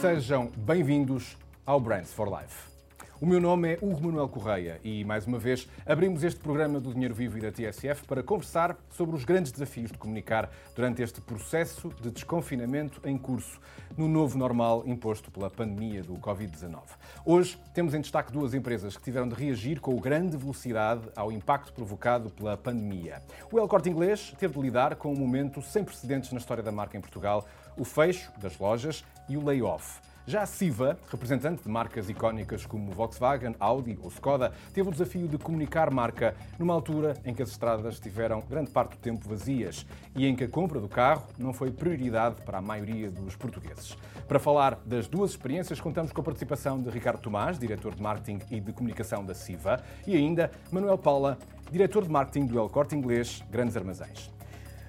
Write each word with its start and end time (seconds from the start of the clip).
Sejam 0.00 0.50
bem-vindos 0.56 1.36
ao 1.66 1.80
Brands 1.80 2.12
for 2.12 2.28
Life. 2.28 2.77
O 3.20 3.26
meu 3.26 3.40
nome 3.40 3.72
é 3.72 3.78
Hugo 3.82 4.00
Manuel 4.00 4.28
Correia 4.28 4.80
e, 4.84 5.04
mais 5.04 5.26
uma 5.26 5.40
vez, 5.40 5.68
abrimos 5.84 6.22
este 6.22 6.38
programa 6.38 6.78
do 6.78 6.94
Dinheiro 6.94 7.12
Vivo 7.12 7.36
e 7.36 7.40
da 7.40 7.50
TSF 7.50 8.04
para 8.06 8.22
conversar 8.22 8.76
sobre 8.90 9.16
os 9.16 9.24
grandes 9.24 9.50
desafios 9.50 9.90
de 9.90 9.98
comunicar 9.98 10.48
durante 10.72 11.02
este 11.02 11.20
processo 11.20 11.92
de 12.00 12.12
desconfinamento 12.12 13.00
em 13.04 13.18
curso 13.18 13.60
no 13.96 14.06
novo 14.06 14.38
normal 14.38 14.84
imposto 14.86 15.32
pela 15.32 15.50
pandemia 15.50 16.00
do 16.04 16.14
Covid-19. 16.14 16.78
Hoje 17.24 17.58
temos 17.74 17.92
em 17.92 18.00
destaque 18.00 18.30
duas 18.30 18.54
empresas 18.54 18.96
que 18.96 19.02
tiveram 19.02 19.28
de 19.28 19.34
reagir 19.34 19.80
com 19.80 19.96
grande 19.96 20.36
velocidade 20.36 21.02
ao 21.16 21.32
impacto 21.32 21.72
provocado 21.72 22.30
pela 22.30 22.56
pandemia. 22.56 23.20
O 23.50 23.58
El 23.58 23.66
Corte 23.66 23.90
Inglês 23.90 24.32
teve 24.38 24.54
de 24.54 24.60
lidar 24.60 24.94
com 24.94 25.12
um 25.12 25.16
momento 25.16 25.60
sem 25.60 25.82
precedentes 25.82 26.30
na 26.30 26.38
história 26.38 26.62
da 26.62 26.70
marca 26.70 26.96
em 26.96 27.00
Portugal, 27.00 27.44
o 27.76 27.84
fecho 27.84 28.30
das 28.38 28.56
lojas 28.60 29.04
e 29.28 29.36
o 29.36 29.44
layoff. 29.44 30.07
Já 30.28 30.42
a 30.42 30.46
Siva, 30.46 30.98
representante 31.10 31.62
de 31.62 31.70
marcas 31.70 32.10
icónicas 32.10 32.66
como 32.66 32.92
Volkswagen, 32.92 33.56
Audi 33.58 33.98
ou 34.02 34.10
Skoda, 34.10 34.52
teve 34.74 34.86
o 34.86 34.92
desafio 34.92 35.26
de 35.26 35.38
comunicar 35.38 35.90
marca 35.90 36.36
numa 36.58 36.74
altura 36.74 37.16
em 37.24 37.32
que 37.32 37.42
as 37.42 37.48
estradas 37.48 37.94
estiveram 37.94 38.42
grande 38.42 38.70
parte 38.70 38.90
do 38.90 38.98
tempo 38.98 39.26
vazias 39.26 39.86
e 40.14 40.26
em 40.26 40.36
que 40.36 40.44
a 40.44 40.48
compra 40.48 40.80
do 40.80 40.86
carro 40.86 41.24
não 41.38 41.54
foi 41.54 41.70
prioridade 41.70 42.42
para 42.42 42.58
a 42.58 42.60
maioria 42.60 43.10
dos 43.10 43.36
portugueses. 43.36 43.96
Para 44.28 44.38
falar 44.38 44.78
das 44.84 45.08
duas 45.08 45.30
experiências, 45.30 45.80
contamos 45.80 46.12
com 46.12 46.20
a 46.20 46.24
participação 46.24 46.78
de 46.78 46.90
Ricardo 46.90 47.22
Tomás, 47.22 47.58
diretor 47.58 47.94
de 47.94 48.02
marketing 48.02 48.40
e 48.50 48.60
de 48.60 48.70
comunicação 48.74 49.24
da 49.24 49.32
Siva, 49.34 49.82
e 50.06 50.14
ainda 50.14 50.50
Manuel 50.70 50.98
Paula, 50.98 51.38
diretor 51.72 52.04
de 52.04 52.10
marketing 52.10 52.44
do 52.48 52.58
El 52.58 52.68
Corte 52.68 52.94
Inglês 52.94 53.42
Grandes 53.50 53.78
Armazéns. 53.78 54.37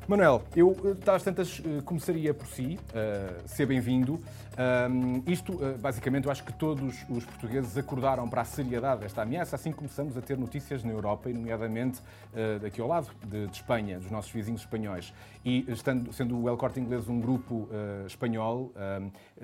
Manuel, 0.10 0.42
eu, 0.56 0.76
às 1.06 1.22
tantas, 1.22 1.62
eh, 1.64 1.84
começaria 1.86 2.34
por 2.34 2.48
si, 2.48 2.80
uh, 2.80 3.48
ser 3.48 3.68
bem-vindo. 3.68 4.20
Isto, 5.28 5.54
uh, 5.54 5.78
basicamente, 5.78 6.26
eu 6.26 6.32
acho 6.32 6.44
que 6.44 6.52
todos 6.52 7.06
os 7.08 7.24
portugueses 7.24 7.78
acordaram 7.78 8.28
para 8.28 8.42
a 8.42 8.44
seriedade 8.44 9.02
desta 9.02 9.22
ameaça, 9.22 9.56
assim 9.56 9.72
começamos 9.72 10.18
a 10.18 10.22
ter 10.22 10.36
notícias 10.36 10.84
na 10.84 10.92
Europa, 10.92 11.30
e 11.30 11.34
nomeadamente 11.34 12.00
uh, 12.00 12.60
daqui 12.60 12.82
ao 12.82 12.88
lado 12.88 13.12
de, 13.24 13.46
de, 13.46 13.56
Espanha, 13.56 14.00
dos 14.00 14.10
nossos 14.10 14.32
vizinhos 14.32 14.62
espanhóis. 14.62 15.14
E 15.46 15.64
estando, 15.72 16.12
sendo 16.12 16.42
o 16.42 16.50
El 16.50 16.58
Corte 16.58 16.80
Inglês 16.80 17.08
um 17.08 17.22
grupo 17.22 17.70
espanhol, 18.06 18.74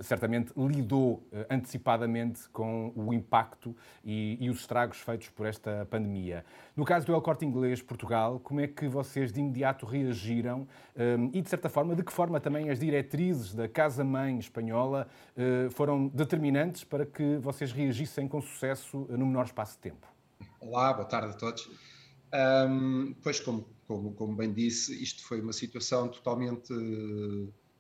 certamente 0.02 0.52
lidou 0.58 1.24
antecipadamente 1.50 2.50
com 2.50 2.92
o 2.98 3.14
impacto 3.14 3.74
e, 4.04 4.38
e 4.42 4.50
os 4.50 4.60
estragos 4.60 4.98
feitos 4.98 5.30
por 5.30 5.46
esta 5.46 5.88
pandemia. 5.90 6.44
No 6.76 6.84
caso 6.84 7.06
do 7.06 7.14
El 7.14 7.22
Corte 7.22 7.46
Inglês 7.46 7.82
Portugal, 7.82 8.42
como 8.44 8.60
é 8.60 8.68
que 8.68 8.90
vocês 8.90 9.32
de 9.32 9.40
imediato 9.40 9.86
reagiram 9.86 10.55
um, 10.64 11.30
e, 11.34 11.42
de 11.42 11.50
certa 11.50 11.70
forma, 11.70 11.96
de 11.96 12.04
que 12.04 12.12
forma 12.12 12.40
também 12.40 12.70
as 12.70 12.80
diretrizes 12.80 13.54
da 13.54 13.68
Casa-Mãe 13.68 14.40
espanhola 14.40 15.08
uh, 15.36 15.70
foram 15.72 16.08
determinantes 16.08 16.84
para 16.84 17.06
que 17.06 17.38
vocês 17.38 17.72
reagissem 17.72 18.28
com 18.28 18.42
sucesso 18.42 19.06
no 19.10 19.26
menor 19.26 19.46
espaço 19.46 19.74
de 19.74 19.80
tempo? 19.80 20.08
Olá, 20.60 20.94
boa 20.94 21.06
tarde 21.06 21.34
a 21.34 21.34
todos. 21.34 21.70
Um, 22.34 23.16
pois, 23.22 23.40
como, 23.40 23.68
como, 23.88 24.14
como, 24.14 24.36
bem 24.36 24.52
disse, 24.52 25.02
isto 25.02 25.26
foi 25.28 25.42
uma 25.42 25.54
situação 25.54 26.08
totalmente 26.08 26.74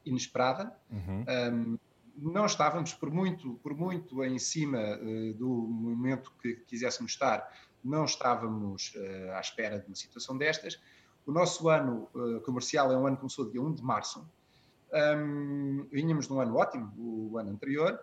inesperada. 0.06 0.72
Uhum. 0.92 1.26
Um, 1.28 1.78
não 2.18 2.46
estávamos 2.46 2.94
por 2.94 3.12
muito, 3.12 3.56
por 3.56 3.76
muito 3.76 4.24
em 4.24 4.40
cima 4.40 4.80
uh, 4.80 5.34
do 5.34 5.50
momento 5.50 6.32
que 6.42 6.56
quiséssemos 6.68 7.12
estar, 7.12 7.52
não 7.84 8.06
estávamos 8.06 8.94
uh, 8.96 9.32
à 9.34 9.42
espera 9.42 9.80
de 9.80 9.88
uma 9.88 9.96
situação 9.96 10.38
destas. 10.38 10.80
O 11.26 11.32
nosso 11.32 11.70
ano 11.70 12.08
uh, 12.14 12.40
comercial 12.42 12.92
é 12.92 12.98
um 12.98 13.08
ano 13.08 13.16
que 13.16 13.22
começou 13.22 13.50
dia 13.50 13.62
1 13.62 13.74
de 13.74 13.84
março. 13.84 14.28
Um, 14.94 15.88
vínhamos 15.92 16.28
num 16.30 16.40
ano 16.40 16.56
ótimo, 16.56 16.94
o 16.98 17.38
ano 17.38 17.52
anterior, 17.52 18.00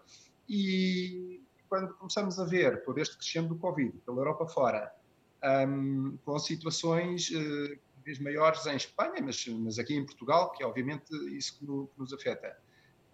e 0.48 1.40
quando 1.68 1.94
começamos 1.94 2.38
a 2.38 2.44
ver 2.44 2.82
todo 2.84 2.98
este 2.98 3.16
crescimento 3.16 3.50
do 3.50 3.56
Covid 3.56 3.96
pela 4.04 4.18
Europa 4.18 4.46
fora, 4.46 4.92
um, 5.66 6.18
com 6.24 6.38
situações 6.38 7.30
uh, 7.30 7.78
vez 8.04 8.18
maiores 8.18 8.66
em 8.66 8.76
Espanha, 8.76 9.20
mas, 9.22 9.46
mas, 9.46 9.78
aqui 9.78 9.94
em 9.94 10.04
Portugal, 10.04 10.52
que 10.52 10.62
é 10.62 10.66
obviamente 10.66 11.14
isso 11.36 11.58
que, 11.58 11.64
no, 11.64 11.86
que 11.86 11.98
nos 11.98 12.12
afeta. 12.12 12.56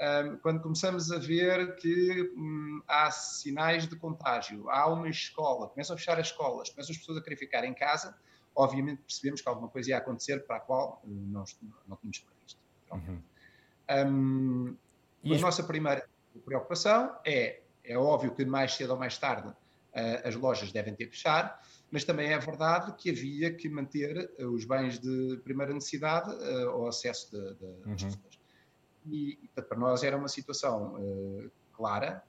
Um, 0.00 0.36
quando 0.38 0.62
começamos 0.62 1.10
a 1.10 1.18
ver 1.18 1.76
que 1.76 2.32
um, 2.36 2.80
há 2.86 3.10
sinais 3.10 3.86
de 3.86 3.96
contágio, 3.96 4.70
há 4.70 4.86
uma 4.86 5.08
escola, 5.08 5.68
começam 5.68 5.94
a 5.94 5.98
fechar 5.98 6.18
as 6.18 6.28
escolas, 6.28 6.70
começam 6.70 6.92
as 6.92 6.98
pessoas 6.98 7.18
a 7.18 7.22
querer 7.22 7.36
ficar 7.36 7.64
em 7.64 7.74
casa, 7.74 8.16
obviamente 8.58 9.02
percebemos 9.02 9.40
que 9.40 9.48
alguma 9.48 9.68
coisa 9.68 9.90
ia 9.90 9.98
acontecer 9.98 10.44
para 10.44 10.56
a 10.56 10.60
qual 10.60 11.00
eh, 11.04 11.08
não, 11.08 11.44
não 11.86 11.96
tínhamos 11.96 12.18
previsto. 12.18 12.60
Uhum. 12.92 13.22
Um, 13.90 14.76
a 15.24 15.38
nossa 15.38 15.62
primeira 15.62 16.06
preocupação 16.44 17.16
é, 17.24 17.60
é 17.84 17.96
óbvio 17.96 18.34
que 18.34 18.44
mais 18.44 18.74
cedo 18.74 18.90
ou 18.90 18.98
mais 18.98 19.16
tarde 19.16 19.48
uh, 19.48 19.54
as 20.28 20.34
lojas 20.34 20.72
devem 20.72 20.94
ter 20.94 21.06
que 21.06 21.12
fechar, 21.12 21.62
mas 21.90 22.04
também 22.04 22.32
é 22.32 22.38
verdade 22.38 22.92
que 22.96 23.10
havia 23.10 23.54
que 23.54 23.68
manter 23.68 24.30
uh, 24.40 24.48
os 24.48 24.64
bens 24.64 24.98
de 24.98 25.40
primeira 25.44 25.72
necessidade 25.72 26.30
uh, 26.30 26.70
ao 26.70 26.88
acesso 26.88 27.30
de, 27.30 27.54
de, 27.54 27.64
uhum. 27.64 27.92
das 27.92 28.02
pessoas. 28.02 28.40
E, 29.06 29.38
e, 29.42 29.62
para 29.62 29.78
nós 29.78 30.02
era 30.02 30.16
uma 30.16 30.28
situação 30.28 30.96
clara, 31.72 32.22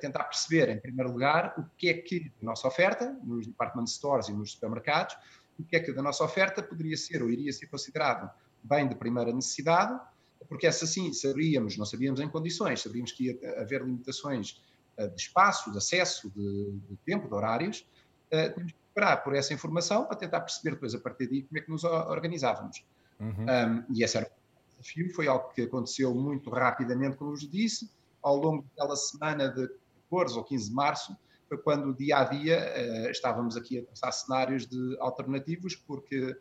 tentar 0.00 0.24
perceber, 0.24 0.70
em 0.70 0.80
primeiro 0.80 1.12
lugar, 1.12 1.54
o 1.58 1.64
que 1.76 1.90
é 1.90 1.94
que 1.94 2.32
a 2.40 2.44
nossa 2.44 2.66
oferta, 2.66 3.14
nos 3.22 3.46
department 3.46 3.86
stores 3.86 4.28
e 4.28 4.32
nos 4.32 4.52
supermercados, 4.52 5.14
o 5.58 5.64
que 5.64 5.76
é 5.76 5.80
que 5.80 5.92
da 5.92 6.02
nossa 6.02 6.24
oferta 6.24 6.62
poderia 6.62 6.96
ser 6.96 7.22
ou 7.22 7.30
iria 7.30 7.52
ser 7.52 7.66
considerado 7.66 8.30
bem 8.62 8.88
de 8.88 8.94
primeira 8.94 9.32
necessidade, 9.32 9.98
porque 10.48 10.66
essa 10.66 10.86
sim 10.86 11.12
sabíamos, 11.12 11.76
não 11.76 11.84
sabíamos 11.84 12.20
em 12.20 12.28
condições, 12.28 12.80
sabíamos 12.80 13.12
que 13.12 13.26
ia 13.26 13.60
haver 13.60 13.82
limitações 13.82 14.62
eh, 14.96 15.08
de 15.08 15.20
espaço, 15.20 15.70
de 15.70 15.78
acesso, 15.78 16.30
de, 16.30 16.72
de 16.88 16.96
tempo, 17.04 17.28
de 17.28 17.34
horários, 17.34 17.86
uh, 18.32 18.54
temos 18.54 18.72
que 18.72 18.78
esperar 18.88 19.22
por 19.22 19.34
essa 19.34 19.54
informação 19.54 20.04
para 20.04 20.16
tentar 20.16 20.40
perceber 20.40 20.72
depois 20.72 20.94
a 20.94 20.98
partir 20.98 21.28
daí 21.28 21.42
como 21.42 21.58
é 21.58 21.60
que 21.60 21.70
nos 21.70 21.84
organizávamos. 21.84 22.84
Uhum. 23.20 23.30
Um, 23.30 23.94
e 23.94 24.02
esse 24.02 24.16
era 24.16 24.26
o 24.26 24.80
desafio, 24.80 25.14
foi 25.14 25.28
algo 25.28 25.52
que 25.52 25.62
aconteceu 25.62 26.14
muito 26.14 26.50
rapidamente, 26.50 27.16
como 27.16 27.30
vos 27.30 27.48
disse, 27.48 27.90
ao 28.22 28.36
longo 28.36 28.64
daquela 28.64 28.96
semana 28.96 29.48
de 29.48 29.68
14 30.10 30.36
ou 30.36 30.44
15 30.44 30.68
de 30.68 30.74
março, 30.74 31.16
foi 31.48 31.58
quando 31.58 31.94
dia 31.94 32.18
a 32.18 32.24
dia 32.24 32.58
uh, 32.58 33.10
estávamos 33.10 33.56
aqui 33.56 33.78
a 33.78 33.82
pensar 33.82 34.12
cenários 34.12 34.66
de 34.66 34.96
alternativos, 35.00 35.74
porque 35.74 36.36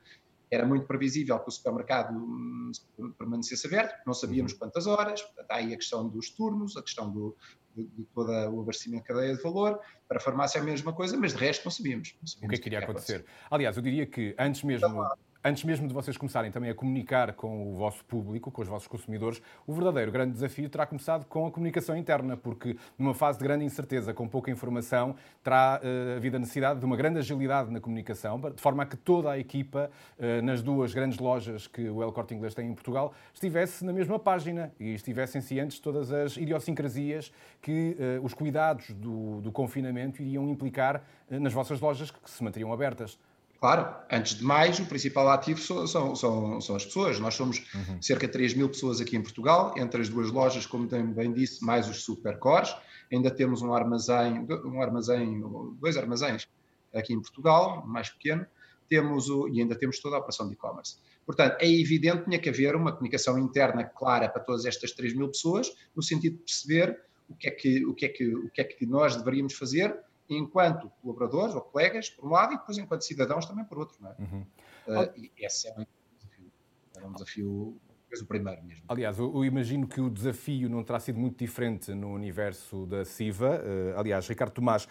era 0.49 0.65
muito 0.65 0.85
previsível 0.85 1.37
que 1.39 1.49
o 1.49 1.51
supermercado 1.51 2.15
hum, 2.15 2.71
permanecesse 3.17 3.67
aberto, 3.67 3.95
não 4.05 4.13
sabíamos 4.13 4.53
uhum. 4.53 4.59
quantas 4.59 4.87
horas, 4.87 5.21
portanto, 5.21 5.51
há 5.51 5.55
aí 5.55 5.73
a 5.73 5.77
questão 5.77 6.07
dos 6.07 6.29
turnos, 6.29 6.77
a 6.77 6.81
questão 6.81 7.11
do, 7.11 7.35
de, 7.75 7.85
de 7.85 8.03
todo 8.13 8.31
o 8.31 8.61
abastecimento 8.61 9.03
de 9.03 9.07
cadeia 9.07 9.35
de 9.35 9.41
valor, 9.43 9.79
para 10.07 10.17
a 10.17 10.21
farmácia 10.21 10.59
é 10.59 10.61
a 10.61 10.65
mesma 10.65 10.93
coisa, 10.93 11.17
mas 11.17 11.33
de 11.33 11.39
resto 11.39 11.65
não 11.65 11.71
sabíamos. 11.71 12.15
Não 12.21 12.27
sabíamos 12.27 12.45
o 12.45 12.49
que 12.49 12.55
é 12.55 12.57
que 12.59 12.69
iria 12.69 12.79
acontecer. 12.79 13.15
acontecer. 13.15 13.37
Aliás, 13.51 13.75
eu 13.75 13.83
diria 13.83 14.05
que 14.05 14.35
antes 14.39 14.63
mesmo... 14.63 14.87
Então, 14.87 15.26
antes 15.47 15.63
mesmo 15.63 15.87
de 15.87 15.93
vocês 15.93 16.17
começarem 16.17 16.51
também 16.51 16.69
a 16.69 16.75
comunicar 16.75 17.33
com 17.33 17.71
o 17.71 17.75
vosso 17.75 18.03
público, 18.03 18.51
com 18.51 18.61
os 18.61 18.67
vossos 18.67 18.87
consumidores, 18.87 19.41
o 19.65 19.73
verdadeiro 19.73 20.11
grande 20.11 20.33
desafio 20.33 20.69
terá 20.69 20.85
começado 20.85 21.25
com 21.25 21.47
a 21.47 21.51
comunicação 21.51 21.95
interna, 21.95 22.35
porque 22.35 22.77
numa 22.97 23.13
fase 23.13 23.39
de 23.39 23.45
grande 23.45 23.63
incerteza, 23.63 24.13
com 24.13 24.27
pouca 24.27 24.51
informação, 24.51 25.15
terá 25.41 25.79
uh, 25.81 26.17
havido 26.17 26.35
a 26.35 26.39
necessidade 26.39 26.79
de 26.79 26.85
uma 26.85 26.97
grande 26.97 27.19
agilidade 27.19 27.71
na 27.71 27.79
comunicação, 27.79 28.39
de 28.39 28.61
forma 28.61 28.83
a 28.83 28.85
que 28.85 28.97
toda 28.97 29.31
a 29.31 29.39
equipa, 29.39 29.89
uh, 30.19 30.41
nas 30.43 30.61
duas 30.61 30.93
grandes 30.93 31.17
lojas 31.17 31.65
que 31.65 31.89
o 31.89 32.03
El 32.03 32.11
Corte 32.11 32.33
Inglês 32.33 32.53
tem 32.53 32.67
em 32.67 32.73
Portugal, 32.73 33.13
estivesse 33.33 33.85
na 33.85 33.93
mesma 33.93 34.19
página 34.19 34.73
e 34.77 34.93
estivessem 34.93 35.39
cientes 35.39 35.77
de 35.77 35.81
todas 35.81 36.11
as 36.11 36.35
idiosincrasias 36.35 37.31
que 37.61 37.95
uh, 38.19 38.25
os 38.25 38.33
cuidados 38.33 38.91
do, 38.91 39.39
do 39.39 39.51
confinamento 39.51 40.21
iriam 40.21 40.49
implicar 40.49 41.03
nas 41.29 41.53
vossas 41.53 41.79
lojas 41.79 42.11
que 42.11 42.29
se 42.29 42.43
manteriam 42.43 42.71
abertas. 42.73 43.17
Claro, 43.59 43.95
antes 44.11 44.35
de 44.35 44.43
mais, 44.43 44.79
o 44.79 44.85
principal 44.85 45.29
ativo 45.29 45.59
são, 45.59 45.87
são, 45.87 46.61
são, 46.61 46.75
as 46.75 46.85
pessoas. 46.85 47.19
Nós 47.19 47.33
somos 47.33 47.63
uhum. 47.73 47.99
cerca 48.01 48.27
de 48.27 48.33
3 48.33 48.53
mil 48.53 48.69
pessoas 48.69 49.01
aqui 49.01 49.17
em 49.17 49.21
Portugal, 49.21 49.73
entre 49.77 50.01
as 50.01 50.09
duas 50.09 50.29
lojas, 50.29 50.65
como 50.67 50.87
bem 50.87 51.33
disse, 51.33 51.63
mais 51.65 51.89
os 51.89 52.03
supercores. 52.03 52.75
Ainda 53.11 53.31
temos 53.31 53.63
um 53.63 53.73
armazém, 53.73 54.45
um 54.63 54.81
armazém, 54.81 55.41
dois 55.79 55.97
armazéns 55.97 56.47
aqui 56.93 57.13
em 57.13 57.21
Portugal, 57.21 57.83
mais 57.87 58.09
pequeno. 58.09 58.45
Temos 58.87 59.27
o, 59.27 59.47
e 59.49 59.59
ainda 59.59 59.75
temos 59.75 59.99
toda 59.99 60.15
a 60.15 60.19
operação 60.19 60.47
de 60.47 60.53
e-commerce. 60.53 60.97
Portanto, 61.25 61.57
é 61.59 61.67
evidente 61.67 62.19
que 62.19 62.25
tinha 62.25 62.39
que 62.39 62.49
haver 62.49 62.75
uma 62.75 62.91
comunicação 62.91 63.39
interna 63.39 63.83
clara 63.83 64.29
para 64.29 64.41
todas 64.41 64.65
estas 64.65 64.91
3 64.91 65.13
mil 65.13 65.27
pessoas, 65.27 65.73
no 65.95 66.03
sentido 66.03 66.37
de 66.37 66.43
perceber 66.43 66.97
o 67.27 67.35
que 67.35 67.47
é 67.47 67.51
que, 67.51 67.85
o 67.85 67.93
que, 67.93 68.05
é 68.05 68.09
que, 68.09 68.35
o 68.35 68.49
que, 68.49 68.61
é 68.61 68.63
que 68.63 68.85
nós 68.85 69.15
deveríamos 69.15 69.53
fazer 69.53 69.97
enquanto 70.29 70.89
colaboradores 71.01 71.55
ou 71.55 71.61
colegas, 71.61 72.09
por 72.09 72.25
um 72.25 72.31
lado, 72.31 72.53
e 72.53 72.57
depois 72.57 72.77
enquanto 72.77 73.01
cidadãos 73.01 73.45
também 73.45 73.65
por 73.65 73.79
outro. 73.79 73.97
Não 74.01 74.11
é? 74.11 74.15
Uhum. 74.19 74.45
Uh, 74.87 75.13
e 75.15 75.31
esse 75.37 75.67
é 75.67 75.71
um 75.71 75.85
desafio. 76.17 76.51
Era 76.95 77.07
um 77.07 77.13
desafio 77.13 77.81
o 78.21 78.25
primeiro 78.25 78.63
mesmo. 78.63 78.83
Aliás, 78.87 79.19
eu, 79.19 79.43
imagino 79.43 79.85
que 79.87 79.99
o 79.99 80.09
desafio 80.09 80.69
não 80.69 80.83
terá 80.83 80.99
sido 80.99 81.19
muito 81.19 81.37
diferente 81.37 81.93
no 81.93 82.13
universo 82.13 82.85
da 82.85 83.03
CIVA. 83.03 83.61
Uh, 83.61 83.99
aliás, 83.99 84.27
Ricardo 84.27 84.51
Tomás, 84.51 84.87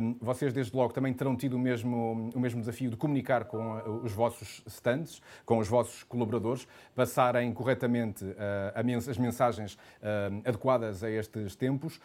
um, 0.00 0.16
vocês 0.20 0.52
desde 0.52 0.74
logo 0.74 0.92
também 0.92 1.12
terão 1.12 1.36
tido 1.36 1.54
o 1.54 1.58
mesmo, 1.58 2.30
o 2.34 2.40
mesmo 2.40 2.60
desafio 2.60 2.90
de 2.90 2.96
comunicar 2.96 3.44
com 3.44 3.76
uh, 3.76 4.04
os 4.04 4.12
vossos 4.12 4.62
stands, 4.66 5.20
com 5.44 5.58
os 5.58 5.68
vossos 5.68 6.02
colaboradores, 6.04 6.66
passarem 6.94 7.52
corretamente 7.52 8.24
mens 8.84 9.08
as 9.08 9.18
mensagens 9.18 9.78
adequadas 10.44 11.02
a 11.02 11.10
estes 11.10 11.54
tempos. 11.54 12.00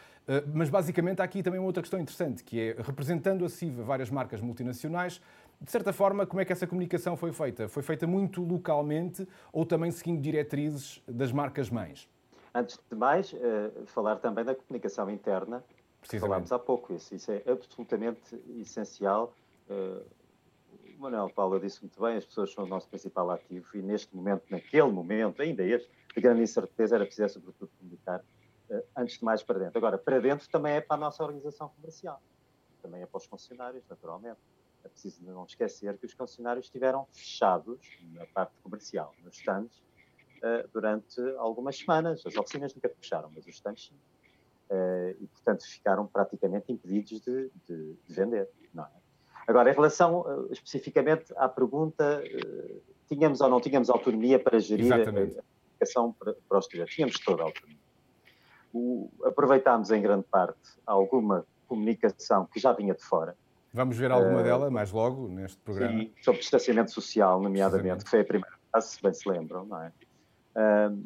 mas 0.54 0.70
basicamente 0.70 1.22
há 1.22 1.26
aqui 1.26 1.42
também 1.44 1.60
uma 1.60 1.66
outra 1.66 1.82
questão 1.82 2.00
interessante, 2.00 2.44
que 2.44 2.60
é 2.60 2.76
representando 2.82 3.46
a 3.46 3.50
CIVA 3.50 3.84
várias 3.84 4.10
marcas 4.10 4.42
multinacionais, 4.42 5.22
de 5.62 5.72
certa 5.72 5.94
forma, 5.94 6.26
como 6.26 6.42
é 6.42 6.46
que 6.46 6.52
essa 6.52 6.68
comunicação 6.68 7.16
foi 7.16 7.32
feita? 7.32 7.68
Foi 7.68 7.82
feita 7.82 8.06
muito 8.06 8.44
localmente 8.44 9.28
ou 9.52 9.66
também 9.66 9.92
seguindo 9.92 10.22
diretrizes 10.22 11.02
das 11.08 11.32
marcas-mães? 11.32 12.10
Antes 12.54 12.80
de 12.90 12.96
mais, 12.96 13.34
uh, 13.34 13.86
falar 13.88 14.18
também 14.18 14.46
da 14.46 14.56
comunicação 14.56 15.10
interna, 15.10 15.64
falámos 16.02 16.52
há 16.52 16.60
pouco. 16.60 16.94
Isso, 16.94 17.16
isso 17.16 17.32
é 17.32 17.44
absolutamente 17.48 18.40
essencial. 18.60 19.34
Uh, 19.70 20.06
Manuel 20.98 21.30
Paulo 21.30 21.60
disse 21.60 21.82
muito 21.82 22.02
bem, 22.02 22.16
as 22.16 22.26
pessoas 22.26 22.54
são 22.54 22.64
o 22.64 22.68
nosso 22.68 22.88
principal 22.88 23.30
ativo 23.32 23.68
e 23.74 23.82
neste 23.82 24.16
momento, 24.16 24.44
naquele 24.50 24.92
momento, 24.92 25.42
ainda 25.42 25.64
este, 25.64 25.90
de 26.16 26.22
grande 26.22 26.42
incerteza, 26.44 26.96
era 26.96 27.06
preciso, 27.06 27.34
sobretudo, 27.34 27.70
comunicar 27.78 28.24
uh, 28.70 28.84
antes 28.96 29.18
de 29.18 29.26
mais 29.26 29.44
para 29.44 29.60
dentro. 29.60 29.78
Agora, 29.78 29.98
para 29.98 30.20
dentro 30.20 30.48
também 30.50 30.76
é 30.76 30.82
para 30.82 30.96
a 30.96 31.00
nossa 31.00 31.24
organização 31.24 31.70
comercial, 31.70 32.22
também 32.82 33.02
é 33.02 33.06
para 33.06 33.18
os 33.18 33.26
funcionários, 33.26 33.84
naturalmente 33.90 34.40
é 34.86 34.90
preciso 34.90 35.24
não 35.24 35.44
esquecer 35.46 35.98
que 35.98 36.06
os 36.06 36.14
concessionários 36.14 36.68
estiveram 36.68 37.08
fechados 37.12 37.80
na 38.14 38.26
parte 38.28 38.54
comercial, 38.62 39.14
nos 39.24 39.36
stands, 39.38 39.78
uh, 40.38 40.68
durante 40.72 41.20
algumas 41.38 41.78
semanas. 41.78 42.24
As 42.26 42.36
oficinas 42.36 42.74
nunca 42.74 42.90
fecharam, 42.90 43.30
mas 43.34 43.46
os 43.46 43.56
stands 43.56 43.88
sim. 43.88 43.96
Uh, 44.70 45.16
e, 45.22 45.28
portanto, 45.28 45.64
ficaram 45.66 46.08
praticamente 46.08 46.72
impedidos 46.72 47.22
de, 47.22 47.52
de, 47.68 47.94
de 47.94 48.14
vender. 48.14 48.50
É? 48.78 48.82
Agora, 49.48 49.70
em 49.72 49.74
relação 49.74 50.22
uh, 50.22 50.52
especificamente 50.52 51.34
à 51.38 51.50
pergunta, 51.50 52.24
tínhamos 53.08 53.42
ou 53.42 53.50
não 53.50 53.60
tínhamos 53.60 53.90
autonomia 53.90 54.40
para 54.40 54.60
gerir 54.60 54.86
Exatamente. 54.86 55.40
a 55.40 55.44
comunicação 55.44 56.14
para, 56.14 56.36
para 56.48 56.60
os 56.60 56.68
clientes? 56.68 56.96
Tínhamos 56.96 57.20
toda 57.20 57.44
a 57.44 57.46
autonomia. 57.46 57.80
O, 58.74 59.10
aproveitámos 59.24 59.90
em 59.92 60.02
grande 60.02 60.26
parte 60.30 60.60
alguma 60.86 61.46
comunicação 61.68 62.46
que 62.46 62.60
já 62.60 62.74
vinha 62.74 62.94
de 62.94 63.04
fora, 63.04 63.36
Vamos 63.76 63.98
ver 63.98 64.10
alguma 64.10 64.40
uh, 64.40 64.44
dela 64.44 64.72
mais 64.72 64.90
logo 64.90 65.28
neste 65.28 65.58
programa. 65.58 66.00
Sim, 66.00 66.12
sobre 66.22 66.40
distanciamento 66.40 66.92
social, 66.92 67.42
nomeadamente, 67.42 68.06
que 68.06 68.10
foi 68.10 68.22
a 68.22 68.26
primeira 68.26 68.56
fase, 68.72 68.88
se 68.88 69.04
bem 69.04 69.14
se 69.14 69.30
lembram, 69.30 69.66
não 69.66 69.82
é? 69.82 69.92
Uh, 70.56 71.04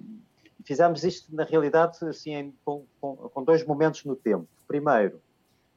fizemos 0.64 1.04
isto, 1.04 1.34
na 1.34 1.44
realidade, 1.44 1.98
assim, 2.06 2.36
em, 2.36 2.54
com, 2.64 2.86
com, 3.02 3.16
com, 3.16 3.44
dois 3.44 3.66
momentos 3.66 4.06
no 4.06 4.16
tempo. 4.16 4.48
Primeiro, 4.68 5.20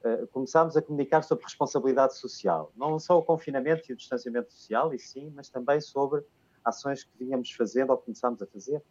uh, 0.05 0.27
começámos 0.27 0.77
a 0.77 0.83
comunicar 0.83 1.23
sobre 1.23 1.45
responsabilidade 1.45 2.15
social. 2.19 2.71
Não 2.77 2.99
só 2.99 3.19
o 3.19 3.23
confinamento 3.23 3.91
e 3.91 3.95
o 3.95 3.97
distanciamento 3.97 4.53
social, 4.53 4.93
e 4.93 4.99
sim, 4.99 5.33
mas 5.35 5.49
também 5.49 5.81
sobre 5.81 6.23
ações 6.63 7.05
que 7.05 7.11
vínhamos 7.19 7.51
fazendo 7.53 7.89
ou 7.89 7.97
começámos 7.97 8.43
a 8.43 8.47
fazer. 8.47 8.83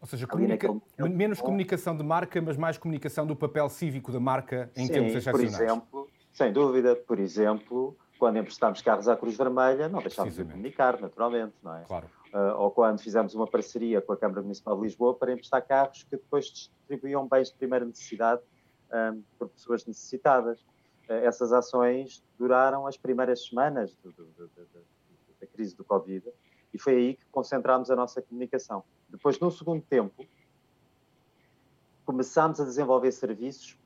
Ou 0.00 0.08
seja, 0.08 0.26
comunica... 0.26 0.68
menos 0.98 1.38
comunicação 1.38 1.94
de 1.94 2.02
marca, 2.02 2.40
mas 2.40 2.56
mais 2.56 2.78
comunicação 2.78 3.26
do 3.26 3.36
papel 3.36 3.68
cívico 3.68 4.10
da 4.10 4.18
marca 4.18 4.70
em 4.74 4.86
sim, 4.86 4.92
termos 4.92 5.14
excepcionais. 5.14 5.54
Por 5.54 5.64
exemplo, 5.64 6.01
sem 6.32 6.52
dúvida, 6.52 6.96
por 6.96 7.18
exemplo, 7.18 7.96
quando 8.18 8.38
emprestámos 8.38 8.80
carros 8.80 9.08
à 9.08 9.16
Cruz 9.16 9.36
Vermelha, 9.36 9.88
não 9.88 10.00
deixámos 10.00 10.34
de 10.34 10.44
comunicar, 10.44 11.00
naturalmente, 11.00 11.54
não 11.62 11.76
é? 11.76 11.84
Claro. 11.84 12.06
Uh, 12.32 12.56
ou 12.56 12.70
quando 12.70 13.00
fizemos 13.00 13.34
uma 13.34 13.46
parceria 13.46 14.00
com 14.00 14.12
a 14.12 14.16
Câmara 14.16 14.40
Municipal 14.40 14.76
de 14.76 14.82
Lisboa 14.82 15.14
para 15.14 15.32
emprestar 15.32 15.60
carros 15.66 16.04
que 16.04 16.12
depois 16.12 16.46
distribuíam 16.46 17.28
bens 17.28 17.48
de 17.48 17.56
primeira 17.56 17.84
necessidade 17.84 18.40
um, 18.40 18.96
ah, 18.96 19.14
por 19.38 19.48
pessoas 19.50 19.84
necessitadas. 19.84 20.60
Uh, 21.08 21.14
essas 21.24 21.52
ações 21.52 22.24
duraram 22.38 22.86
as 22.86 22.96
primeiras 22.96 23.46
semanas 23.46 23.94
do, 24.02 24.12
do, 24.12 24.24
do, 24.24 24.50
da 25.40 25.46
crise 25.46 25.76
do 25.76 25.84
Covid 25.84 26.32
e 26.72 26.78
foi 26.78 26.94
aí 26.94 27.14
que 27.14 27.26
concentrámos 27.26 27.90
a 27.90 27.96
nossa 27.96 28.22
comunicação. 28.22 28.82
Depois, 29.10 29.38
no 29.38 29.50
segundo 29.50 29.82
tempo, 29.82 30.24
começámos 32.06 32.60
a 32.60 32.64
desenvolver 32.64 33.12
serviços 33.12 33.76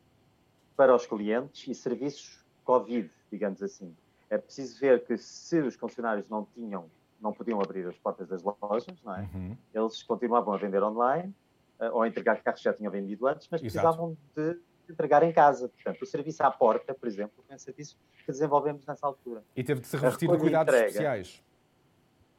para 0.76 0.94
os 0.94 1.06
clientes 1.06 1.67
e 1.67 1.75
serviços 1.75 2.44
Covid, 2.64 3.11
digamos 3.31 3.62
assim. 3.62 3.96
É 4.28 4.37
preciso 4.37 4.78
ver 4.81 5.05
que 5.05 5.17
se 5.17 5.61
os 5.61 5.76
funcionários 5.76 6.28
não 6.28 6.44
tinham, 6.55 6.90
não 7.20 7.32
podiam 7.32 7.61
abrir 7.61 7.87
as 7.87 7.96
portas 7.96 8.28
das 8.28 8.43
lojas, 8.43 9.02
não 9.02 9.17
é? 9.17 9.28
Uhum. 9.34 9.56
Eles 9.73 10.02
continuavam 10.02 10.52
a 10.52 10.58
vender 10.58 10.82
online 10.82 11.32
uh, 11.81 11.87
ou 11.93 12.02
a 12.02 12.08
entregar 12.08 12.43
carros 12.43 12.61
que 12.61 12.64
já 12.64 12.75
tinham 12.75 12.90
vendido 12.90 13.26
antes, 13.26 13.49
mas 13.50 13.61
precisavam 13.61 14.17
de 14.34 14.58
entregar 14.90 15.23
em 15.23 15.32
casa. 15.32 15.69
Portanto, 15.69 16.02
o 16.02 16.06
serviço 16.06 16.43
à 16.43 16.50
porta, 16.50 16.93
por 16.93 17.08
exemplo, 17.08 17.43
foi 17.46 17.55
um 17.55 17.58
serviço 17.58 17.96
que 18.25 18.32
desenvolvemos 18.32 18.84
nessa 18.84 19.06
altura. 19.06 19.44
E 19.55 19.62
teve 19.62 19.81
de 19.81 19.87
ser 19.87 20.00
revestido 20.00 20.32
de 20.32 20.38
cuidados 20.38 20.75
entrega, 20.75 20.88
especiais. 20.88 21.43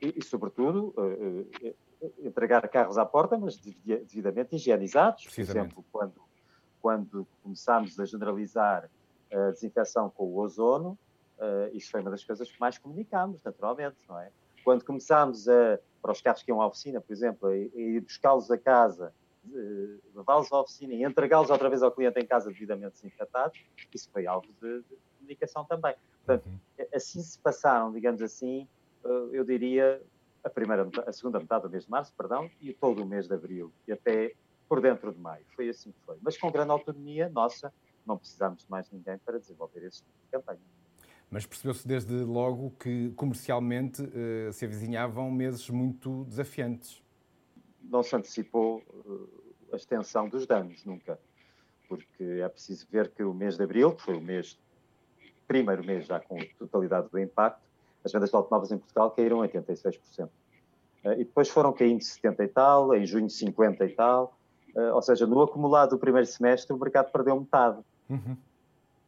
E, 0.02 0.14
e 0.18 0.24
sobretudo, 0.24 0.94
uh, 0.98 1.68
uh, 1.68 1.76
entregar 2.20 2.68
carros 2.68 2.98
à 2.98 3.06
porta, 3.06 3.38
mas 3.38 3.58
devidamente 3.58 4.56
higienizados. 4.56 5.26
Por 5.26 5.42
exemplo, 5.42 5.86
quando 5.92 6.27
quando 6.82 7.28
começámos 7.44 8.00
a 8.00 8.06
generalizar 8.06 8.90
a 9.32 9.52
desinfecção 9.52 10.10
com 10.10 10.26
o 10.26 10.38
ozono, 10.38 10.98
uh, 11.38 11.76
isso 11.76 11.92
foi 11.92 12.02
uma 12.02 12.12
das 12.12 12.24
coisas 12.24 12.50
que 12.50 12.60
mais 12.60 12.78
comunicámos, 12.78 13.42
naturalmente, 13.44 13.98
não 14.08 14.20
é? 14.20 14.32
Quando 14.64 14.84
começámos 14.84 15.48
a, 15.48 15.80
para 16.02 16.12
os 16.12 16.22
carros 16.22 16.44
que 16.44 16.52
iam 16.52 16.62
à 16.62 16.68
oficina, 16.68 17.00
por 17.02 17.12
exemplo, 17.14 17.50
a, 17.50 17.56
ir 17.56 18.02
buscá-los 18.02 18.50
a 18.52 18.58
casa, 18.58 19.14
uh, 19.46 20.00
levá-los 20.16 20.52
à 20.52 20.62
oficina 20.62 20.94
e 20.94 21.04
entregá-los 21.04 21.50
outra 21.50 21.70
vez 21.70 21.84
ao 21.84 21.92
cliente 21.92 22.20
em 22.20 22.26
casa 22.26 22.50
devidamente 22.50 22.94
desinfetados, 22.94 23.60
isso 23.94 24.10
foi 24.12 24.26
alvo 24.28 24.48
de, 24.62 24.82
de 24.82 24.98
comunicação 25.18 25.66
também. 25.66 25.96
Portanto, 26.26 26.46
uhum. 26.48 26.86
assim 26.94 27.22
se 27.22 27.38
passaram, 27.40 27.92
digamos 27.92 28.22
assim, 28.22 28.68
uh, 29.04 29.30
eu 29.34 29.44
diria, 29.44 30.02
a, 30.44 30.50
primeira, 30.50 30.90
a 31.06 31.12
segunda 31.12 31.40
metade 31.40 31.64
do 31.64 31.70
mês 31.70 31.86
de 31.86 31.92
março, 31.92 32.14
perdão, 32.18 32.50
e 32.62 32.74
todo 32.74 33.04
o 33.04 33.06
mês 33.06 33.28
de 33.28 33.34
abril, 33.34 33.72
e 33.88 33.92
até 33.92 34.34
por 34.68 34.82
dentro 34.82 35.12
de 35.12 35.20
maio. 35.20 35.46
Foi 35.56 35.70
assim 35.70 35.92
que 35.92 36.00
foi. 36.06 36.18
Mas 36.22 36.38
com 36.38 36.52
grande 36.52 36.72
autonomia 36.72 37.30
nossa, 37.30 37.74
não 38.06 38.18
precisamos 38.18 38.64
de 38.64 38.72
mais 38.72 38.90
ninguém 38.92 39.18
para 39.20 39.40
desenvolver 39.40 39.84
esse 39.84 40.04
tipo 40.04 40.18
de 40.24 40.32
campanha. 40.32 40.60
Mas 41.30 41.46
percebeu-se 41.46 41.86
desde 41.86 42.14
logo 42.24 42.72
que 42.80 43.12
comercialmente 43.12 44.02
uh, 44.02 44.54
se 44.54 44.66
avizinhavam 44.66 45.30
meses 45.30 45.70
muito 45.70 46.24
desafiantes. 46.24 47.04
Não 47.82 48.02
se 48.02 48.16
antecipou 48.16 48.78
uh, 48.78 49.30
a 49.74 49.76
extensão 49.76 50.30
dos 50.30 50.48
danos, 50.48 50.86
nunca. 50.86 51.20
Porque 51.90 52.24
é 52.24 52.48
preciso 52.48 52.88
ver 52.90 53.10
que 53.10 53.24
o 53.24 53.34
mês 53.34 53.58
de 53.58 53.64
abril, 53.64 53.94
que 53.94 54.02
foi 54.02 54.16
o 54.16 54.22
mês, 54.22 54.58
primeiro 55.48 55.84
mês 55.86 56.06
já 56.06 56.20
com 56.20 56.40
a 56.40 56.46
totalidade 56.58 57.10
do 57.10 57.20
impacto, 57.20 57.62
as 58.06 58.12
vendas 58.12 58.30
de 58.30 58.36
automóveis 58.36 58.72
em 58.72 58.78
Portugal 58.78 59.12
caíram 59.12 59.40
86%. 59.40 60.30
Uh, 61.04 61.12
e 61.12 61.26
depois 61.26 61.50
foram 61.50 61.74
caindo 61.74 62.02
70 62.02 62.42
e 62.42 62.48
tal, 62.48 62.96
em 62.96 63.06
junho 63.06 63.30
50 63.30 63.86
e 63.86 63.90
tal, 63.90 64.37
ou 64.94 65.02
seja, 65.02 65.26
no 65.26 65.42
acumulado 65.42 65.92
do 65.92 65.98
primeiro 65.98 66.28
semestre, 66.28 66.74
o 66.74 66.80
mercado 66.80 67.12
perdeu 67.12 67.40
metade. 67.40 67.80
Uhum. 68.10 68.38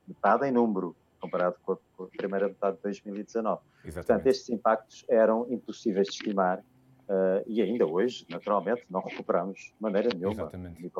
Metade 0.07 0.47
em 0.47 0.51
número, 0.51 0.95
comparado 1.19 1.55
com 1.63 1.73
a, 1.73 1.77
com 1.95 2.03
a, 2.03 2.07
primeira 2.07 2.47
metade 2.47 2.77
de 2.77 2.83
2019. 2.83 3.61
Exatamente. 3.83 4.07
Portanto, 4.07 4.27
estes 4.27 4.49
impactos 4.49 5.05
eram 5.07 5.45
impossíveis 5.49 6.07
de 6.07 6.13
estimar 6.13 6.59
uh, 6.59 7.43
e 7.45 7.61
ainda 7.61 7.85
hoje, 7.85 8.25
naturalmente, 8.29 8.83
não 8.89 9.01
recuperamos 9.01 9.57
de 9.57 9.73
maneira 9.79 10.09
nenhuma. 10.13 10.33
Exatamente. 10.33 10.91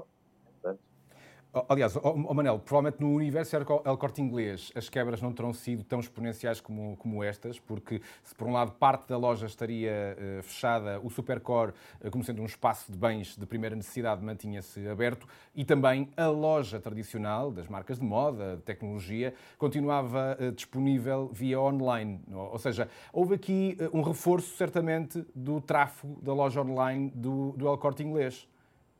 Aliás, 1.68 1.96
oh, 1.96 2.01
oh 2.03 2.34
Manel, 2.36 2.60
provavelmente 2.60 3.01
no 3.01 3.12
universo 3.15 3.56
El 3.56 3.98
Corte 3.98 4.22
Inglês 4.22 4.72
as 4.75 4.88
quebras 4.88 5.20
não 5.20 5.34
terão 5.34 5.51
sido 5.51 5.84
tão 5.84 6.00
exponenciais 6.00 6.62
como, 6.62 6.96
como 6.98 7.24
estas, 7.24 7.58
porque 7.58 8.03
se 8.24 8.36
por 8.36 8.48
um 8.48 8.53
lado 8.53 8.74
parte 8.74 9.08
da 9.08 9.18
loja 9.18 9.48
estaria 9.48 10.15
uh, 10.15 10.44
fechada, 10.44 11.00
o 11.01 11.10
Supercore, 11.10 11.74
uh, 12.03 12.12
como 12.12 12.24
sendo 12.24 12.44
um 12.44 12.46
espaço 12.46 12.91
de 12.91 12.96
bens 12.96 13.36
de 13.36 13.48
primeira 13.48 13.75
necessidade, 13.75 14.24
mantinha-se 14.24 14.88
aberto 14.88 15.27
e 15.56 15.65
também 15.65 16.12
a 16.15 16.27
loja 16.27 16.79
tradicional 16.79 17.51
das 17.51 17.68
marcas 17.68 17.98
de 17.98 18.06
moda, 18.06 18.58
de 18.58 18.62
tecnologia, 18.62 19.34
continuava 19.58 20.38
uh, 20.39 20.51
disponível 20.51 21.32
via 21.34 21.60
online. 21.60 22.22
Ou 22.32 22.60
seja, 22.60 22.88
houve 23.12 23.34
aqui 23.34 23.75
um 23.91 24.03
reforço 24.03 24.56
certamente 24.56 25.25
do 25.34 25.60
tráfego 25.60 26.22
da 26.22 26.32
loja 26.32 26.62
online 26.62 27.12
do, 27.15 27.53
do 27.53 27.68
El 27.68 27.77
Corte 27.79 28.03
Inglês. 28.03 28.48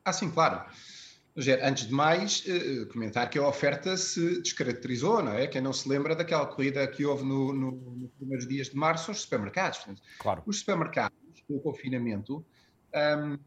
Ah, 0.04 0.12
sim, 0.12 0.32
claro. 0.32 0.64
Antes 1.62 1.88
de 1.88 1.94
mais, 1.94 2.44
eh, 2.48 2.86
comentar 2.92 3.30
que 3.30 3.40
a 3.40 3.48
oferta 3.48 3.96
se 3.96 4.42
descaracterizou, 4.42 5.24
não 5.24 5.34
é? 5.34 5.48
Quem 5.48 5.62
não 5.62 5.72
se 5.72 5.88
lembra 5.88 6.16
daquela 6.16 6.46
corrida 6.46 6.86
que 6.88 7.06
houve 7.06 7.24
no, 7.24 7.54
no, 7.54 7.72
nos 7.72 8.12
primeiros 8.12 8.48
dias 8.48 8.70
de 8.70 8.76
março 8.76 9.12
aos 9.12 9.22
supermercados. 9.22 9.86
Claro. 10.20 10.44
Os 10.46 10.60
supermercados, 10.60 11.18
com 11.48 11.56
o 11.56 11.60
confinamento, 11.62 12.46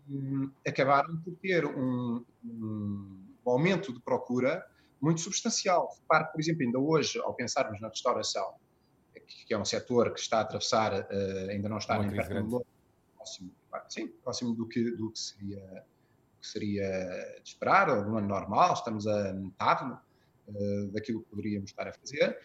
um, 0.08 0.50
acabaram 0.66 1.16
por 1.18 1.34
ter 1.36 1.66
um, 1.66 2.24
um, 2.44 3.24
aumento 3.44 3.92
de 3.92 4.00
procura 4.00 4.64
muito 5.00 5.20
substancial. 5.20 5.94
Repare, 6.00 6.32
por 6.32 6.40
exemplo, 6.40 6.62
ainda 6.62 6.78
hoje, 6.78 7.18
ao 7.18 7.34
pensarmos 7.34 7.80
na 7.80 7.88
restauração, 7.88 8.54
que 9.46 9.52
é 9.52 9.58
um 9.58 9.64
setor 9.64 10.14
que 10.14 10.20
está 10.20 10.38
a 10.38 10.40
atravessar, 10.42 10.92
uh, 10.92 11.50
ainda 11.50 11.68
não 11.68 11.78
está 11.78 11.98
nem 11.98 12.10
perto 12.10 12.42
do 12.42 12.66
próximo, 13.16 13.50
sim, 13.88 14.08
próximo 14.22 14.54
do 14.54 14.66
que, 14.66 14.90
do 14.92 15.10
que 15.10 15.18
seria 15.18 15.84
que 16.42 16.48
seria 16.48 16.82
de 17.42 17.48
esperar, 17.48 17.86
no 17.86 18.18
ano 18.18 18.26
normal, 18.26 18.74
estamos 18.74 19.06
a 19.06 19.32
metade 19.32 19.84
uh, 20.48 20.92
daquilo 20.92 21.22
que 21.22 21.30
poderíamos 21.30 21.70
estar 21.70 21.86
a 21.86 21.92
fazer. 21.92 22.36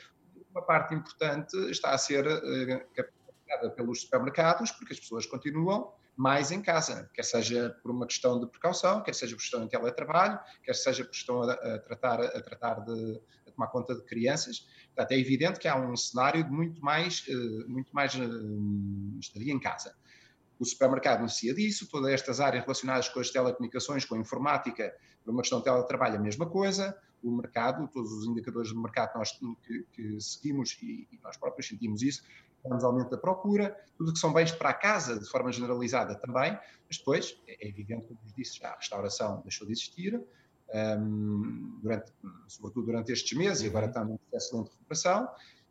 Uma 0.51 0.61
parte 0.61 0.93
importante 0.93 1.57
está 1.71 1.91
a 1.91 1.97
ser 1.97 2.25
uh, 2.27 2.85
captada 2.93 3.71
pelos 3.71 4.01
supermercados, 4.01 4.71
porque 4.71 4.93
as 4.93 4.99
pessoas 4.99 5.25
continuam 5.25 5.91
mais 6.15 6.51
em 6.51 6.61
casa, 6.61 7.09
quer 7.13 7.23
seja 7.23 7.77
por 7.81 7.91
uma 7.91 8.07
questão 8.07 8.39
de 8.39 8.47
precaução, 8.47 9.03
quer 9.03 9.13
seja 9.13 9.35
por 9.35 9.41
questão 9.41 9.63
de 9.63 9.69
teletrabalho, 9.69 10.39
quer 10.63 10.73
seja 10.73 11.03
por 11.03 11.11
questão 11.11 11.43
a, 11.43 11.53
a 11.53 11.79
tratar, 11.79 12.21
a 12.21 12.41
tratar 12.41 12.83
de 12.83 13.21
a 13.47 13.51
tomar 13.51 13.67
conta 13.67 13.95
de 13.95 14.03
crianças. 14.03 14.67
Portanto, 14.87 15.11
é 15.11 15.19
evidente 15.19 15.59
que 15.59 15.67
há 15.67 15.75
um 15.75 15.95
cenário 15.95 16.43
de 16.43 16.51
muito 16.51 16.81
mais, 16.83 17.23
uh, 17.27 17.69
muito 17.69 17.91
mais 17.93 18.15
uh, 18.15 19.19
estadia 19.19 19.53
em 19.53 19.59
casa. 19.59 19.95
O 20.59 20.65
supermercado 20.65 21.17
beneficia 21.17 21.53
disso, 21.53 21.87
todas 21.89 22.11
estas 22.11 22.39
áreas 22.39 22.63
relacionadas 22.63 23.09
com 23.09 23.19
as 23.19 23.29
telecomunicações, 23.29 24.05
com 24.05 24.15
a 24.15 24.17
informática, 24.17 24.93
por 25.23 25.31
uma 25.31 25.41
questão 25.41 25.59
de 25.59 25.65
teletrabalho, 25.65 26.15
a 26.15 26.19
mesma 26.19 26.49
coisa. 26.49 26.97
O 27.23 27.31
mercado, 27.35 27.87
todos 27.91 28.11
os 28.11 28.25
indicadores 28.25 28.71
do 28.71 28.81
mercado 28.81 29.11
que 29.11 29.17
nós 29.17 29.31
que, 29.31 29.85
que 29.91 30.21
seguimos 30.21 30.77
e, 30.81 31.07
e, 31.11 31.19
nós 31.23 31.35
próprios 31.37 31.67
sentimos 31.67 32.01
isso, 32.01 32.23
temos 32.63 32.83
aumento 32.83 33.09
da 33.09 33.17
procura, 33.17 33.75
tudo 33.97 34.13
que 34.13 34.19
são 34.19 34.33
bens 34.33 34.51
para 34.51 34.69
a 34.69 34.73
casa, 34.73 35.19
de 35.19 35.29
forma 35.29 35.51
generalizada 35.51 36.15
também, 36.15 36.57
mas 36.87 36.97
depois, 36.97 37.39
é, 37.47 37.65
é 37.65 37.69
evidente, 37.69 38.07
como 38.07 38.19
disse, 38.35 38.59
já 38.59 38.69
a 38.69 38.75
restauração 38.75 39.41
deixou 39.41 39.65
de 39.65 39.73
existir, 39.73 40.21
um, 40.73 41.79
durante, 41.81 42.11
sobretudo 42.47 42.87
durante 42.87 43.11
estes 43.11 43.37
meses, 43.37 43.63
e 43.63 43.67
agora 43.67 43.85
uhum. 43.85 43.89
estamos 43.89 44.09
num 44.09 44.17
processo 44.17 44.55
de 44.55 44.69
recuperação. 44.69 45.29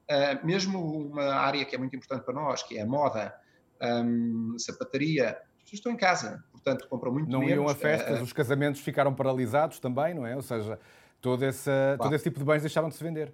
Uh, 0.09 0.47
mesmo 0.47 1.09
uma 1.09 1.35
área 1.35 1.65
que 1.65 1.75
é 1.75 1.79
muito 1.79 1.97
importante 1.97 2.25
para 2.25 2.35
nós, 2.35 2.63
que 2.63 2.79
é 2.79 2.83
a 2.83 2.87
moda, 2.87 3.35
um, 3.83 4.57
sapataria, 4.59 5.31
as 5.31 5.63
pessoas 5.63 5.73
estão 5.73 5.93
em 5.93 5.97
casa, 5.97 6.45
portanto 6.53 6.89
compram 6.89 7.13
muito 7.13 7.31
não 7.31 7.41
menos. 7.41 7.57
Não 7.57 7.63
iam 7.65 7.71
a 7.71 7.75
festas, 7.75 8.21
uh, 8.21 8.23
os 8.23 8.33
casamentos 8.33 8.81
ficaram 8.81 9.15
paralisados 9.15 9.79
também, 9.79 10.15
não 10.15 10.27
é? 10.27 10.37
Ou 10.37 10.43
seja, 10.43 10.79
todo 11.21 11.45
esse, 11.45 11.65
claro. 11.65 11.99
todo 11.99 12.15
esse 12.15 12.25
tipo 12.25 12.39
de 12.39 12.45
bens 12.45 12.61
deixaram 12.61 12.89
de 12.89 12.95
se 12.95 13.03
vender. 13.03 13.33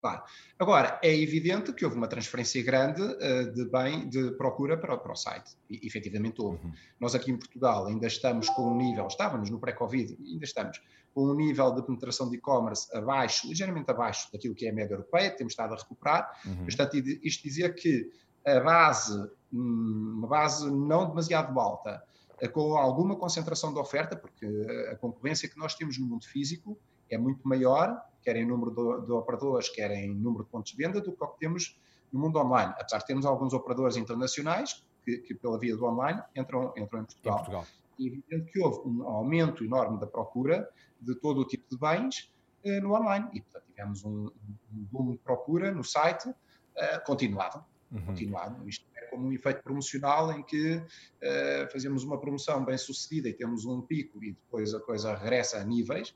Claro. 0.00 0.22
Agora, 0.58 1.00
é 1.02 1.12
evidente 1.12 1.72
que 1.72 1.84
houve 1.84 1.96
uma 1.96 2.06
transferência 2.06 2.62
grande 2.62 3.02
uh, 3.02 3.52
de 3.52 3.64
bem 3.70 4.08
de 4.08 4.30
procura 4.32 4.76
para, 4.76 4.96
para 4.96 5.12
o 5.12 5.16
site. 5.16 5.56
E, 5.68 5.84
efetivamente 5.86 6.40
houve. 6.40 6.64
Uhum. 6.64 6.72
Nós 7.00 7.14
aqui 7.14 7.32
em 7.32 7.36
Portugal 7.36 7.86
ainda 7.86 8.06
estamos 8.06 8.48
com 8.50 8.70
um 8.70 8.76
nível, 8.76 9.06
estávamos 9.08 9.50
no 9.50 9.58
pré-Covid, 9.58 10.16
ainda 10.20 10.44
estamos 10.44 10.80
com 11.12 11.30
um 11.30 11.34
nível 11.34 11.74
de 11.74 11.82
penetração 11.82 12.28
de 12.28 12.36
e-commerce 12.36 12.94
abaixo, 12.94 13.48
ligeiramente 13.48 13.90
abaixo 13.90 14.30
daquilo 14.32 14.54
que 14.54 14.66
é 14.66 14.70
a 14.70 14.72
média 14.72 14.94
europeia, 14.94 15.34
temos 15.34 15.54
estado 15.54 15.72
a 15.72 15.76
recuperar. 15.76 16.30
Uhum. 16.44 16.64
Portanto, 16.66 16.94
isto 16.94 17.42
dizia 17.42 17.72
que 17.72 18.10
a 18.46 18.60
base, 18.60 19.30
hum, 19.52 20.14
uma 20.18 20.28
base 20.28 20.70
não 20.70 21.08
demasiado 21.08 21.58
alta, 21.58 22.02
eh, 22.40 22.46
com 22.46 22.76
alguma 22.76 23.16
concentração 23.16 23.72
de 23.72 23.80
oferta, 23.80 24.16
porque 24.16 24.46
a 24.92 24.96
concorrência 24.96 25.48
que 25.48 25.58
nós 25.58 25.74
temos 25.74 25.98
no 25.98 26.06
mundo 26.06 26.24
físico 26.24 26.78
é 27.10 27.18
muito 27.18 27.46
maior, 27.46 28.00
quer 28.22 28.36
em 28.36 28.46
número 28.46 28.70
de, 28.70 29.06
de 29.06 29.12
operadores, 29.12 29.68
quer 29.68 29.90
em 29.90 30.14
número 30.14 30.44
de 30.44 30.50
pontos 30.50 30.72
de 30.72 30.78
venda, 30.78 31.00
do 31.00 31.12
que 31.12 31.24
o 31.24 31.26
que 31.26 31.38
temos 31.40 31.80
no 32.12 32.20
mundo 32.20 32.38
online. 32.38 32.72
Apesar 32.78 32.98
de 32.98 33.06
termos 33.06 33.26
alguns 33.26 33.52
operadores 33.52 33.96
internacionais 33.96 34.84
que, 35.04 35.18
que 35.18 35.34
pela 35.34 35.58
via 35.58 35.76
do 35.76 35.84
online 35.84 36.22
entram, 36.36 36.72
entram 36.76 37.00
em 37.00 37.04
Portugal. 37.04 37.34
Em 37.34 37.38
Portugal. 37.38 37.66
E 37.98 38.06
evidente 38.08 38.52
que 38.52 38.60
houve 38.60 38.88
um 38.88 39.08
aumento 39.08 39.64
enorme 39.64 39.98
da 39.98 40.06
procura 40.06 40.68
de 41.00 41.14
todo 41.16 41.40
o 41.40 41.44
tipo 41.44 41.64
de 41.68 41.78
bens 41.78 42.32
eh, 42.62 42.80
no 42.80 42.94
online. 42.94 43.28
E, 43.32 43.40
portanto, 43.40 43.64
tivemos 43.68 44.04
um, 44.04 44.30
um 44.72 44.84
boom 44.92 45.12
de 45.12 45.18
procura 45.18 45.72
no 45.72 45.82
site 45.82 46.32
eh, 46.76 46.98
continuado 47.00 47.64
uhum. 47.90 48.00
continuado. 48.02 48.68
Isto 48.68 48.86
é 48.96 49.06
como 49.06 49.28
um 49.28 49.32
efeito 49.32 49.62
promocional 49.62 50.32
em 50.32 50.42
que 50.42 50.76
uh, 50.76 51.72
fazemos 51.72 52.04
uma 52.04 52.20
promoção 52.20 52.64
bem 52.64 52.78
sucedida 52.78 53.28
e 53.28 53.32
temos 53.32 53.64
um 53.64 53.80
pico 53.80 54.22
e 54.22 54.32
depois 54.32 54.74
a 54.74 54.80
coisa 54.80 55.14
regressa 55.14 55.58
a 55.58 55.64
níveis 55.64 56.10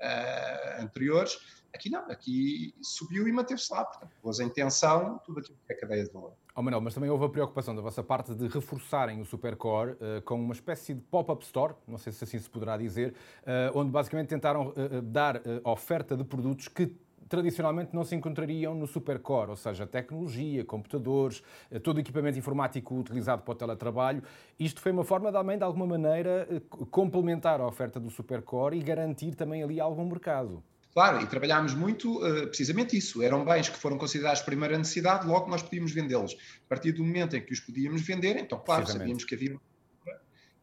uh, 0.00 0.82
anteriores. 0.82 1.38
Aqui 1.74 1.90
não, 1.90 2.10
aqui 2.10 2.74
subiu 2.80 3.28
e 3.28 3.32
manteve-se 3.32 3.72
lá. 3.72 3.84
Portanto, 3.84 4.10
pôs 4.22 4.40
em 4.40 4.48
tensão 4.48 5.20
tudo 5.24 5.40
aquilo 5.40 5.58
que 5.66 5.72
é 5.72 5.76
cadeia 5.76 6.04
de 6.04 6.10
valor. 6.10 6.32
Oh, 6.54 6.62
Manuel, 6.62 6.80
mas 6.80 6.94
também 6.94 7.10
houve 7.10 7.26
a 7.26 7.28
preocupação 7.28 7.76
da 7.76 7.82
vossa 7.82 8.02
parte 8.02 8.34
de 8.34 8.48
reforçarem 8.48 9.20
o 9.20 9.26
Supercore 9.26 9.92
uh, 9.92 10.22
com 10.24 10.40
uma 10.40 10.54
espécie 10.54 10.94
de 10.94 11.02
pop-up 11.02 11.44
store, 11.44 11.74
não 11.86 11.98
sei 11.98 12.14
se 12.14 12.24
assim 12.24 12.38
se 12.38 12.48
poderá 12.48 12.78
dizer, 12.78 13.14
uh, 13.42 13.78
onde 13.78 13.90
basicamente 13.90 14.28
tentaram 14.28 14.68
uh, 14.68 15.02
dar 15.02 15.42
oferta 15.64 16.16
de 16.16 16.24
produtos 16.24 16.68
que 16.68 16.90
tradicionalmente 17.28 17.94
não 17.94 18.04
se 18.04 18.14
encontrariam 18.14 18.74
no 18.74 18.86
Supercore, 18.86 19.50
ou 19.50 19.56
seja, 19.56 19.86
tecnologia, 19.86 20.64
computadores, 20.64 21.42
eh, 21.70 21.78
todo 21.78 21.98
o 21.98 22.00
equipamento 22.00 22.38
informático 22.38 22.94
utilizado 22.94 23.42
para 23.42 23.52
o 23.52 23.54
teletrabalho. 23.54 24.22
Isto 24.58 24.80
foi 24.80 24.92
uma 24.92 25.04
forma 25.04 25.32
também, 25.32 25.58
de 25.58 25.64
alguma 25.64 25.86
maneira, 25.86 26.46
eh, 26.50 26.60
complementar 26.90 27.60
a 27.60 27.66
oferta 27.66 27.98
do 27.98 28.10
Supercore 28.10 28.76
e 28.78 28.82
garantir 28.82 29.34
também 29.34 29.62
ali 29.62 29.80
algum 29.80 30.04
mercado. 30.04 30.62
Claro, 30.96 31.20
e 31.20 31.26
trabalhámos 31.26 31.74
muito 31.74 32.24
uh, 32.24 32.46
precisamente 32.46 32.96
isso. 32.96 33.22
Eram 33.22 33.44
bens 33.44 33.68
que 33.68 33.76
foram 33.76 33.98
considerados 33.98 34.38
de 34.38 34.46
primeira 34.46 34.78
necessidade, 34.78 35.26
logo 35.26 35.50
nós 35.50 35.62
podíamos 35.62 35.92
vendê-los. 35.92 36.32
A 36.32 36.68
partir 36.70 36.92
do 36.92 37.04
momento 37.04 37.36
em 37.36 37.44
que 37.44 37.52
os 37.52 37.60
podíamos 37.60 38.00
vender, 38.00 38.38
então, 38.38 38.58
claro, 38.58 38.86
sabíamos 38.86 39.22
que 39.22 39.34
havia. 39.34 39.60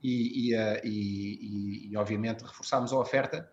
E, 0.01 0.49
e, 0.49 0.55
uh, 0.55 0.81
e, 0.83 1.89
e, 1.91 1.97
obviamente, 1.97 2.41
reforçámos 2.41 2.91
a 2.91 2.97
oferta 2.97 3.47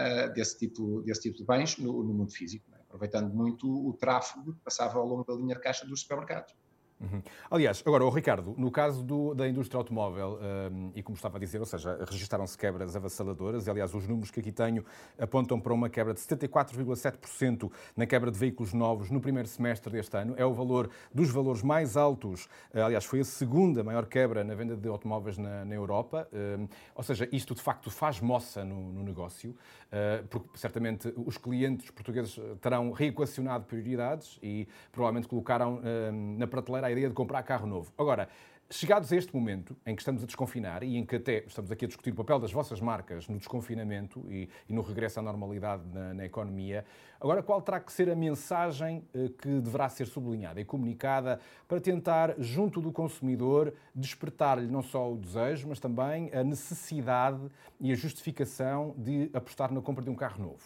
uh, 0.00 0.32
desse, 0.32 0.58
tipo, 0.58 1.02
desse 1.02 1.22
tipo 1.22 1.36
de 1.36 1.44
bens 1.44 1.76
no, 1.78 2.02
no 2.02 2.14
mundo 2.14 2.32
físico, 2.32 2.64
é? 2.72 2.80
aproveitando 2.80 3.32
muito 3.32 3.68
o 3.68 3.92
tráfego 3.92 4.54
que 4.54 4.60
passava 4.60 4.98
ao 4.98 5.06
longo 5.06 5.24
da 5.24 5.34
linha 5.34 5.54
de 5.54 5.60
caixa 5.60 5.86
dos 5.86 6.00
supermercados. 6.00 6.54
Uhum. 7.00 7.22
Aliás, 7.50 7.82
agora, 7.86 8.04
o 8.04 8.10
Ricardo, 8.10 8.54
no 8.58 8.70
caso 8.70 9.02
do, 9.02 9.34
da 9.34 9.48
indústria 9.48 9.78
automóvel, 9.78 10.38
um, 10.70 10.92
e 10.94 11.02
como 11.02 11.16
estava 11.16 11.38
a 11.38 11.40
dizer, 11.40 11.58
ou 11.58 11.64
seja, 11.64 11.98
registaram-se 12.06 12.58
quebras 12.58 12.94
avassaladoras, 12.94 13.66
e 13.66 13.70
aliás, 13.70 13.94
os 13.94 14.06
números 14.06 14.30
que 14.30 14.40
aqui 14.40 14.52
tenho 14.52 14.84
apontam 15.18 15.58
para 15.58 15.72
uma 15.72 15.88
quebra 15.88 16.12
de 16.12 16.20
74,7% 16.20 17.72
na 17.96 18.04
quebra 18.04 18.30
de 18.30 18.38
veículos 18.38 18.74
novos 18.74 19.10
no 19.10 19.18
primeiro 19.18 19.48
semestre 19.48 19.90
deste 19.90 20.14
ano. 20.14 20.34
É 20.36 20.44
o 20.44 20.52
valor 20.52 20.90
dos 21.12 21.30
valores 21.30 21.62
mais 21.62 21.96
altos, 21.96 22.48
eh, 22.74 22.82
aliás, 22.82 23.06
foi 23.06 23.20
a 23.20 23.24
segunda 23.24 23.82
maior 23.82 24.04
quebra 24.04 24.44
na 24.44 24.54
venda 24.54 24.76
de 24.76 24.88
automóveis 24.88 25.38
na, 25.38 25.64
na 25.64 25.74
Europa. 25.74 26.28
Um, 26.32 26.68
ou 26.94 27.02
seja, 27.02 27.26
isto 27.32 27.54
de 27.54 27.62
facto 27.62 27.90
faz 27.90 28.20
moça 28.20 28.62
no, 28.62 28.92
no 28.92 29.02
negócio, 29.02 29.50
uh, 29.50 30.26
porque 30.28 30.58
certamente 30.58 31.12
os 31.16 31.38
clientes 31.38 31.90
portugueses 31.90 32.38
terão 32.60 32.90
reequacionado 32.92 33.64
prioridades 33.64 34.38
e 34.42 34.68
provavelmente 34.92 35.28
colocaram 35.28 35.80
um, 35.80 36.36
na 36.36 36.46
prateleira 36.46 36.89
a 36.90 36.92
ideia 36.92 37.08
de 37.08 37.14
comprar 37.14 37.42
carro 37.42 37.66
novo. 37.66 37.92
Agora, 37.96 38.28
chegados 38.72 39.12
a 39.12 39.16
este 39.16 39.34
momento 39.34 39.76
em 39.84 39.96
que 39.96 40.00
estamos 40.00 40.22
a 40.22 40.26
desconfinar 40.26 40.84
e 40.84 40.96
em 40.96 41.04
que 41.04 41.16
até 41.16 41.44
estamos 41.44 41.72
aqui 41.72 41.86
a 41.86 41.88
discutir 41.88 42.12
o 42.12 42.14
papel 42.14 42.38
das 42.38 42.52
vossas 42.52 42.80
marcas 42.80 43.28
no 43.28 43.36
desconfinamento 43.36 44.24
e, 44.30 44.48
e 44.68 44.72
no 44.72 44.80
regresso 44.80 45.18
à 45.18 45.22
normalidade 45.22 45.82
na, 45.92 46.14
na, 46.14 46.24
economia, 46.24 46.84
agora 47.20 47.42
qual 47.42 47.60
terá 47.60 47.80
que 47.80 47.92
ser 47.92 48.08
a 48.08 48.14
mensagem 48.14 49.04
eh, 49.12 49.28
que 49.36 49.60
deverá 49.60 49.88
ser 49.88 50.06
sublinhada 50.06 50.60
e 50.60 50.64
comunicada 50.64 51.40
para 51.66 51.80
tentar, 51.80 52.36
junto 52.38 52.80
do 52.80 52.92
consumidor, 52.92 53.74
despertar-lhe 53.92 54.68
não 54.68 54.82
só 54.82 55.12
o 55.12 55.16
desejo, 55.16 55.68
mas 55.68 55.80
também 55.80 56.32
a 56.32 56.44
necessidade 56.44 57.40
e 57.80 57.90
a 57.90 57.96
justificação 57.96 58.94
de 58.96 59.30
apostar 59.34 59.72
na 59.72 59.80
compra 59.80 60.04
de 60.04 60.10
um 60.10 60.14
carro 60.14 60.40
novo? 60.40 60.62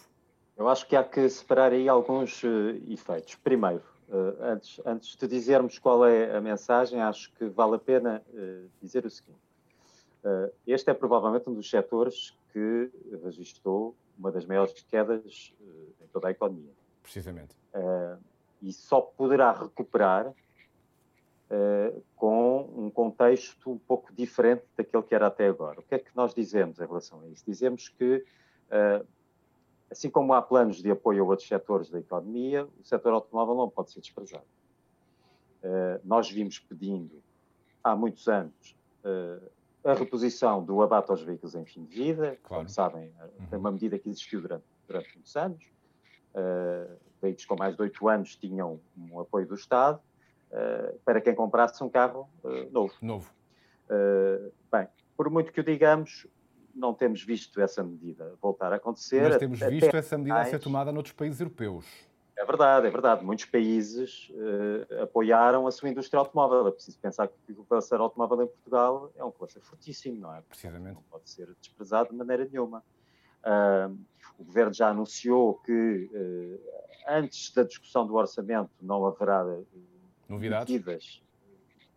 Eu 0.55 0.69
acho 0.69 0.87
que 0.87 0.95
há 0.95 1.03
que 1.03 1.27
separar 1.27 1.73
aí 1.73 1.89
alguns 1.89 2.41
uh, 2.43 2.47
efeitos. 2.87 3.35
Primeiro, 3.35 3.83
antes, 4.39 4.81
antes 4.85 5.15
de 5.15 5.27
dizermos 5.27 5.79
qual 5.79 6.05
é 6.05 6.35
a 6.35 6.41
mensagem, 6.41 7.01
acho 7.01 7.31
que 7.33 7.45
vale 7.45 7.75
a 7.75 7.79
pena 7.79 8.23
uh, 8.29 8.69
dizer 8.81 9.05
o 9.05 9.09
seguinte. 9.09 9.39
Uh, 10.23 10.51
este 10.65 10.89
é 10.89 10.93
provavelmente 10.93 11.49
um 11.49 11.53
dos 11.53 11.69
setores 11.69 12.37
que 12.51 12.89
registrou 13.23 13.95
uma 14.17 14.31
das 14.31 14.45
maiores 14.45 14.81
quedas 14.83 15.53
em 16.01 16.07
toda 16.07 16.29
a 16.29 16.31
economia. 16.31 16.71
Precisamente. 17.03 17.55
e 18.61 18.73
só 18.73 18.99
poderá 18.99 19.51
recuperar 19.51 20.33
com 22.15 22.61
um 22.75 22.89
contexto 22.89 23.69
um 23.69 23.77
pouco 23.77 24.11
diferente 24.11 24.63
daquele 24.75 25.03
que 25.03 25.13
era 25.13 25.27
até 25.27 25.47
agora. 25.47 25.81
O 25.81 25.83
que 25.83 25.93
é 25.93 25.99
que 25.99 26.09
nós 26.15 26.33
dizemos 26.33 26.79
em 26.79 26.85
relação 26.87 27.21
a 27.21 27.27
isso? 27.27 27.43
Dizemos 27.45 27.89
que 27.89 28.25
Assim 29.95 30.09
como 30.09 30.33
há 30.33 30.41
planos 30.41 30.81
de 30.81 30.91
apoio 30.91 31.23
a 31.23 31.27
outros 31.27 31.47
setores 31.47 31.89
da 31.89 31.97
economia, 31.97 32.67
o 32.77 32.83
setor 32.83 33.13
automóvel 33.13 33.55
não 33.55 33.69
pode 33.69 33.91
ser 33.91 34.01
desprezado. 34.01 34.43
Uh, 35.63 36.01
nós 36.03 36.29
vimos 36.29 36.59
pedindo 36.59 37.23
há 37.81 37.95
muitos 37.95 38.27
anos 38.27 38.77
uh, 39.05 39.49
a 39.85 39.93
reposição 39.93 40.61
do 40.61 40.81
abate 40.81 41.11
aos 41.11 41.21
veículos 41.21 41.55
em 41.55 41.63
fim 41.63 41.85
de 41.85 41.95
vida. 41.95 42.37
Claro. 42.43 42.63
Como 42.63 42.69
sabem, 42.69 43.09
foi 43.47 43.57
uma 43.57 43.71
medida 43.71 43.97
que 43.97 44.09
existiu 44.09 44.41
durante, 44.41 44.65
durante 44.85 45.13
muitos 45.15 45.33
anos. 45.37 45.63
Uh, 46.33 46.97
veículos 47.21 47.45
com 47.45 47.55
mais 47.55 47.73
de 47.73 47.81
8 47.81 48.09
anos 48.09 48.35
tinham 48.35 48.81
um 48.97 49.21
apoio 49.21 49.47
do 49.47 49.55
Estado 49.55 50.01
para 51.05 51.21
quem 51.21 51.33
comprasse 51.33 51.81
um 51.83 51.89
carro 51.89 52.29
novo. 52.71 52.93
Novo. 53.01 53.33
bem, 54.71 54.87
por 55.17 55.29
muito 55.29 55.51
que 55.51 55.59
o 55.59 55.63
digamos, 55.63 56.27
não 56.75 56.93
temos 56.93 57.23
visto 57.23 57.61
essa 57.61 57.81
medida 57.83 58.35
voltar 58.41 58.73
a 58.73 58.75
acontecer. 58.75 59.23
Mas 59.23 59.37
temos 59.37 59.59
visto 59.59 59.95
essa 59.95 60.17
medida 60.17 60.39
a 60.39 60.45
ser 60.45 60.59
tomada 60.59 60.91
noutros 60.91 61.13
países 61.13 61.39
europeus. 61.39 61.85
É 62.37 62.41
É 62.41 62.45
verdade, 62.45 62.87
é 62.87 62.89
verdade. 62.89 63.23
Muitos 63.23 63.45
países 63.45 64.29
uh, 64.31 65.03
apoiaram 65.03 65.65
a 65.65 65.71
sua 65.71 65.89
indústria 65.89 66.19
automóvel. 66.19 66.67
É 66.67 66.71
preciso 66.71 66.99
pensar 66.99 67.29
que 67.29 67.53
o 67.53 67.63
cluster 67.63 67.99
automóvel 67.99 68.43
em 68.43 68.47
Portugal 68.47 69.11
é 69.15 69.23
um 69.23 69.31
cluster 69.31 69.61
fortíssimo, 69.61 70.19
não 70.19 70.35
é? 70.35 70.41
Precisamente. 70.41 70.95
Não 70.95 71.03
pode 71.03 71.29
ser 71.29 71.55
desprezado 71.61 72.09
de 72.09 72.15
maneira 72.15 72.45
nenhuma. 72.45 72.83
Uh, 73.45 73.97
o 74.37 74.43
governo 74.43 74.73
já 74.73 74.89
anunciou 74.89 75.55
que 75.55 76.09
uh, 76.13 76.59
antes 77.07 77.53
da 77.53 77.63
discussão 77.63 78.05
do 78.05 78.15
orçamento 78.15 78.71
não 78.81 79.05
haverá 79.05 79.45
novidades. 80.27 80.73
medidas, 80.73 81.23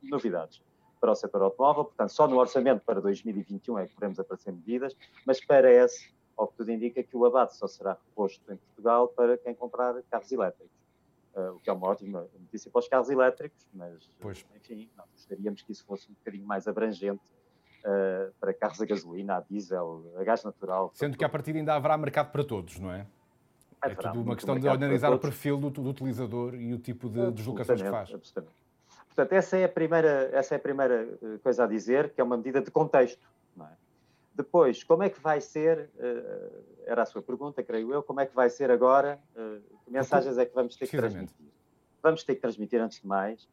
novidades 0.02 0.62
para 0.98 1.12
o 1.12 1.14
setor 1.14 1.42
automóvel. 1.42 1.84
Portanto, 1.84 2.10
só 2.10 2.26
no 2.26 2.38
orçamento 2.38 2.82
para 2.84 3.00
2021 3.00 3.78
é 3.78 3.86
que 3.86 3.94
podemos 3.94 4.18
aparecer 4.18 4.52
medidas, 4.52 4.96
mas 5.26 5.44
parece 5.44 6.12
ao 6.36 6.46
que 6.46 6.56
tudo 6.56 6.70
indica 6.70 7.02
que 7.02 7.16
o 7.16 7.24
abate 7.24 7.56
só 7.56 7.66
será 7.66 7.92
reposto 7.92 8.52
em 8.52 8.56
Portugal 8.56 9.08
para 9.08 9.36
quem 9.36 9.54
comprar 9.54 10.00
carros 10.10 10.30
elétricos. 10.30 10.78
Uh, 11.34 11.52
o 11.54 11.60
que 11.60 11.68
é 11.68 11.72
uma 11.72 11.88
ótima 11.88 12.26
notícia 12.38 12.70
para 12.70 12.78
os 12.78 12.88
carros 12.88 13.10
elétricos, 13.10 13.66
mas, 13.72 14.10
pois. 14.20 14.46
enfim, 14.56 14.88
nós 14.96 15.06
gostaríamos 15.12 15.62
que 15.62 15.72
isso 15.72 15.84
fosse 15.84 16.10
um 16.10 16.14
bocadinho 16.14 16.46
mais 16.46 16.66
abrangente 16.66 17.22
uh, 17.84 18.32
para 18.40 18.54
carros 18.54 18.80
a 18.80 18.86
gasolina, 18.86 19.36
a 19.36 19.40
diesel, 19.40 20.12
a 20.16 20.24
gás 20.24 20.42
natural. 20.42 20.90
Sendo 20.94 21.16
que 21.16 21.24
a 21.24 21.28
partir 21.28 21.54
ainda 21.54 21.74
haverá 21.74 21.96
mercado 21.96 22.32
para 22.32 22.44
todos, 22.44 22.78
não 22.78 22.92
é? 22.92 23.06
É 23.82 23.94
tudo 23.94 24.22
uma 24.22 24.34
questão 24.34 24.58
de 24.58 24.68
analisar 24.68 25.12
o 25.12 25.18
perfil 25.18 25.58
do, 25.58 25.70
do, 25.70 25.88
utilizador 25.88 26.54
e 26.54 26.74
o 26.74 26.78
tipo 26.78 27.08
de 27.08 27.30
deslocações 27.30 27.80
que 27.80 27.90
faz. 27.90 28.12
Absolutamente. 28.12 28.67
Portanto, 29.18 29.32
essa 29.32 29.56
é, 29.56 29.64
a 29.64 29.68
primeira, 29.68 30.30
essa 30.32 30.54
é 30.54 30.58
a 30.58 30.60
primeira 30.60 31.18
eh, 31.20 31.38
coisa 31.42 31.64
a 31.64 31.66
dizer, 31.66 32.10
que 32.10 32.20
é 32.20 32.24
uma 32.24 32.36
medida 32.36 32.60
de 32.60 32.70
contexto. 32.70 33.28
É? 33.60 33.64
Depois, 34.32 34.84
como 34.84 35.02
é 35.02 35.10
que 35.10 35.20
vai 35.20 35.40
ser, 35.40 35.90
uh, 35.96 36.64
era 36.86 37.02
a 37.02 37.04
sua 37.04 37.20
pergunta, 37.20 37.60
creio 37.60 37.92
eu, 37.92 38.00
como 38.00 38.20
é 38.20 38.26
que 38.26 38.32
vai 38.32 38.48
ser 38.48 38.70
agora, 38.70 39.18
uh, 39.34 39.60
que 39.84 39.90
mensagens 39.90 40.38
é 40.38 40.46
que 40.46 40.54
vamos 40.54 40.76
ter 40.76 40.86
que 40.86 40.96
transmitir? 40.96 41.34
Vamos 42.00 42.22
ter 42.22 42.36
que 42.36 42.40
transmitir, 42.40 42.80
antes 42.80 43.00
de 43.00 43.08
mais, 43.08 43.48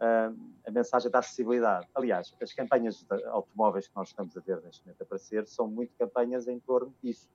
a 0.00 0.70
mensagem 0.70 1.10
da 1.10 1.18
acessibilidade. 1.18 1.86
Aliás, 1.94 2.34
as 2.40 2.52
campanhas 2.54 3.04
de 3.04 3.24
automóveis 3.26 3.86
que 3.86 3.94
nós 3.94 4.08
estamos 4.08 4.34
a 4.34 4.40
ver 4.40 4.62
neste 4.62 4.82
momento 4.82 5.02
aparecer 5.02 5.46
são 5.46 5.68
muito 5.68 5.92
campanhas 5.98 6.48
em 6.48 6.58
torno 6.58 6.92
disso, 7.02 7.28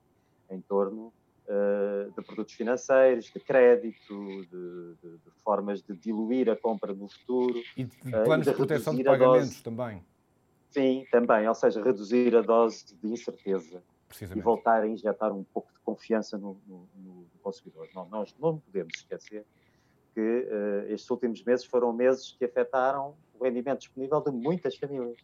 em 0.49 0.59
torno 0.61 1.13
de 2.15 2.23
produtos 2.23 2.53
financeiros, 2.53 3.25
de 3.25 3.39
crédito, 3.39 4.13
de, 4.45 4.95
de, 5.01 5.17
de, 5.17 5.31
formas 5.43 5.81
de 5.81 5.95
diluir 5.95 6.49
a 6.49 6.55
compra 6.55 6.93
no 6.93 7.07
futuro. 7.07 7.61
E 7.77 7.85
de 7.85 8.11
planos 8.11 8.45
de, 8.45 8.51
de 8.51 8.57
proteção 8.57 8.93
de 8.93 9.03
pagamentos 9.03 9.61
também. 9.61 10.03
Sim, 10.69 11.05
também, 11.09 11.47
ou 11.47 11.55
seja, 11.55 11.81
reduzir 11.81 12.35
a 12.35 12.41
dose 12.41 12.95
de 13.01 13.07
incerteza 13.07 13.81
e 14.35 14.41
voltar 14.41 14.83
a 14.83 14.87
injetar 14.87 15.33
um 15.33 15.43
pouco 15.43 15.71
de 15.71 15.79
confiança 15.79 16.37
no, 16.37 16.59
no, 16.67 16.87
no 16.95 17.25
consumidor. 17.41 17.87
Não, 17.95 18.07
nós 18.09 18.35
não 18.39 18.59
podemos 18.59 18.93
esquecer 18.95 19.45
que 20.13 20.21
uh, 20.21 20.91
estes 20.91 21.09
últimos 21.09 21.43
meses 21.43 21.65
foram 21.65 21.93
meses 21.93 22.35
que 22.37 22.45
afetaram 22.45 23.15
o 23.39 23.43
rendimento 23.43 23.79
disponível 23.79 24.19
de 24.21 24.31
muitas 24.31 24.75
famílias. 24.75 25.19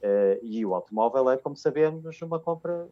Uh, 0.00 0.38
e 0.42 0.64
o 0.64 0.74
automóvel 0.74 1.30
é, 1.30 1.36
como 1.36 1.56
sabemos, 1.56 2.20
uma 2.22 2.38
compra 2.38 2.88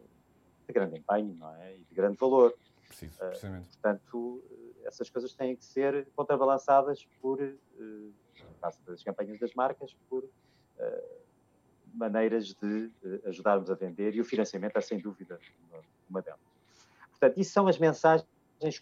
de 0.67 0.73
grande 0.73 0.97
empenho 0.97 1.35
não 1.35 1.53
é? 1.55 1.75
e 1.75 1.79
de 1.79 1.95
grande 1.95 2.17
valor. 2.17 2.53
Preciso, 2.87 3.15
uh, 3.15 3.63
portanto, 3.63 4.43
essas 4.83 5.09
coisas 5.09 5.33
têm 5.33 5.55
que 5.55 5.63
ser 5.63 6.07
contrabalançadas 6.15 7.07
por, 7.21 7.39
no 7.39 8.13
caso 8.61 8.79
das 8.85 9.03
campanhas 9.03 9.39
das 9.39 9.53
marcas, 9.53 9.95
por 10.09 10.27
maneiras 11.93 12.53
de 12.53 12.91
uh, 13.03 13.27
ajudarmos 13.27 13.69
a 13.69 13.75
vender 13.75 14.15
e 14.15 14.21
o 14.21 14.25
financiamento 14.25 14.77
é 14.77 14.81
sem 14.81 14.99
dúvida 14.99 15.39
uma, 15.69 15.81
uma 16.09 16.21
delas. 16.21 16.39
Portanto, 17.11 17.37
isso 17.39 17.51
são 17.51 17.67
as 17.67 17.77
mensagens 17.77 18.25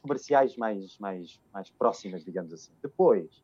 comerciais 0.02 0.56
mais, 0.56 0.98
mais, 0.98 1.40
mais 1.54 1.70
próximas, 1.72 2.24
digamos 2.24 2.54
assim. 2.54 2.72
Depois, 2.82 3.44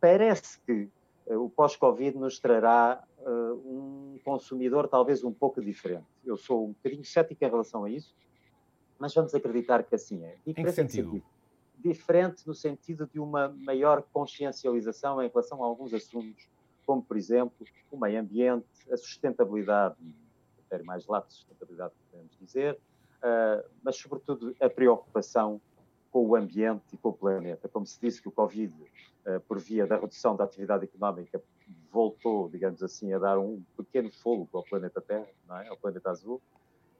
parece 0.00 0.60
que 0.60 0.72
uh, 0.72 0.90
o 1.26 1.48
pós-Covid 1.48 2.18
nos 2.18 2.38
trará 2.38 3.02
uh, 3.18 3.54
um 3.54 4.18
consumidor 4.24 4.88
talvez 4.88 5.24
um 5.24 5.32
pouco 5.32 5.60
diferente. 5.60 6.06
Eu 6.24 6.36
sou 6.36 6.66
um 6.66 6.72
bocadinho 6.72 7.04
cético 7.04 7.44
em 7.44 7.48
relação 7.48 7.84
a 7.84 7.90
isso, 7.90 8.14
mas 8.98 9.14
vamos 9.14 9.34
acreditar 9.34 9.82
que 9.82 9.94
assim 9.94 10.22
é. 10.24 10.36
Diferente 10.46 10.60
em 10.60 10.64
que 10.64 10.72
sentido? 10.72 11.10
sentido? 11.10 11.26
Diferente 11.78 12.46
no 12.46 12.54
sentido 12.54 13.06
de 13.06 13.18
uma 13.18 13.48
maior 13.48 14.02
consciencialização 14.12 15.22
em 15.22 15.28
relação 15.28 15.62
a 15.62 15.66
alguns 15.66 15.92
assuntos 15.92 16.48
como, 16.86 17.02
por 17.02 17.16
exemplo, 17.16 17.66
o 17.90 17.98
meio 17.98 18.20
ambiente, 18.20 18.66
a 18.90 18.96
sustentabilidade, 18.96 19.96
critério 20.56 20.84
mais 20.84 21.06
lato 21.06 21.28
de 21.28 21.34
sustentabilidade, 21.34 21.94
podemos 22.10 22.36
dizer, 22.38 22.74
uh, 22.74 23.68
mas, 23.82 23.96
sobretudo, 23.96 24.54
a 24.60 24.68
preocupação 24.68 25.60
com 26.14 26.24
o 26.24 26.36
ambiente 26.36 26.84
e 26.92 26.96
com 26.96 27.08
o 27.08 27.12
planeta. 27.12 27.68
Como 27.68 27.84
se 27.84 28.00
disse 28.00 28.22
que 28.22 28.28
o 28.28 28.30
Covid, 28.30 28.72
uh, 28.72 29.40
por 29.48 29.58
via 29.58 29.84
da 29.84 29.96
redução 29.96 30.36
da 30.36 30.44
atividade 30.44 30.84
económica, 30.84 31.42
voltou, 31.90 32.48
digamos 32.48 32.84
assim, 32.84 33.12
a 33.12 33.18
dar 33.18 33.36
um 33.36 33.64
pequeno 33.76 34.12
fogo 34.12 34.48
ao 34.52 34.62
planeta 34.62 35.00
Terra, 35.00 35.26
é? 35.64 35.66
ao 35.66 35.76
planeta 35.76 36.10
azul, 36.10 36.40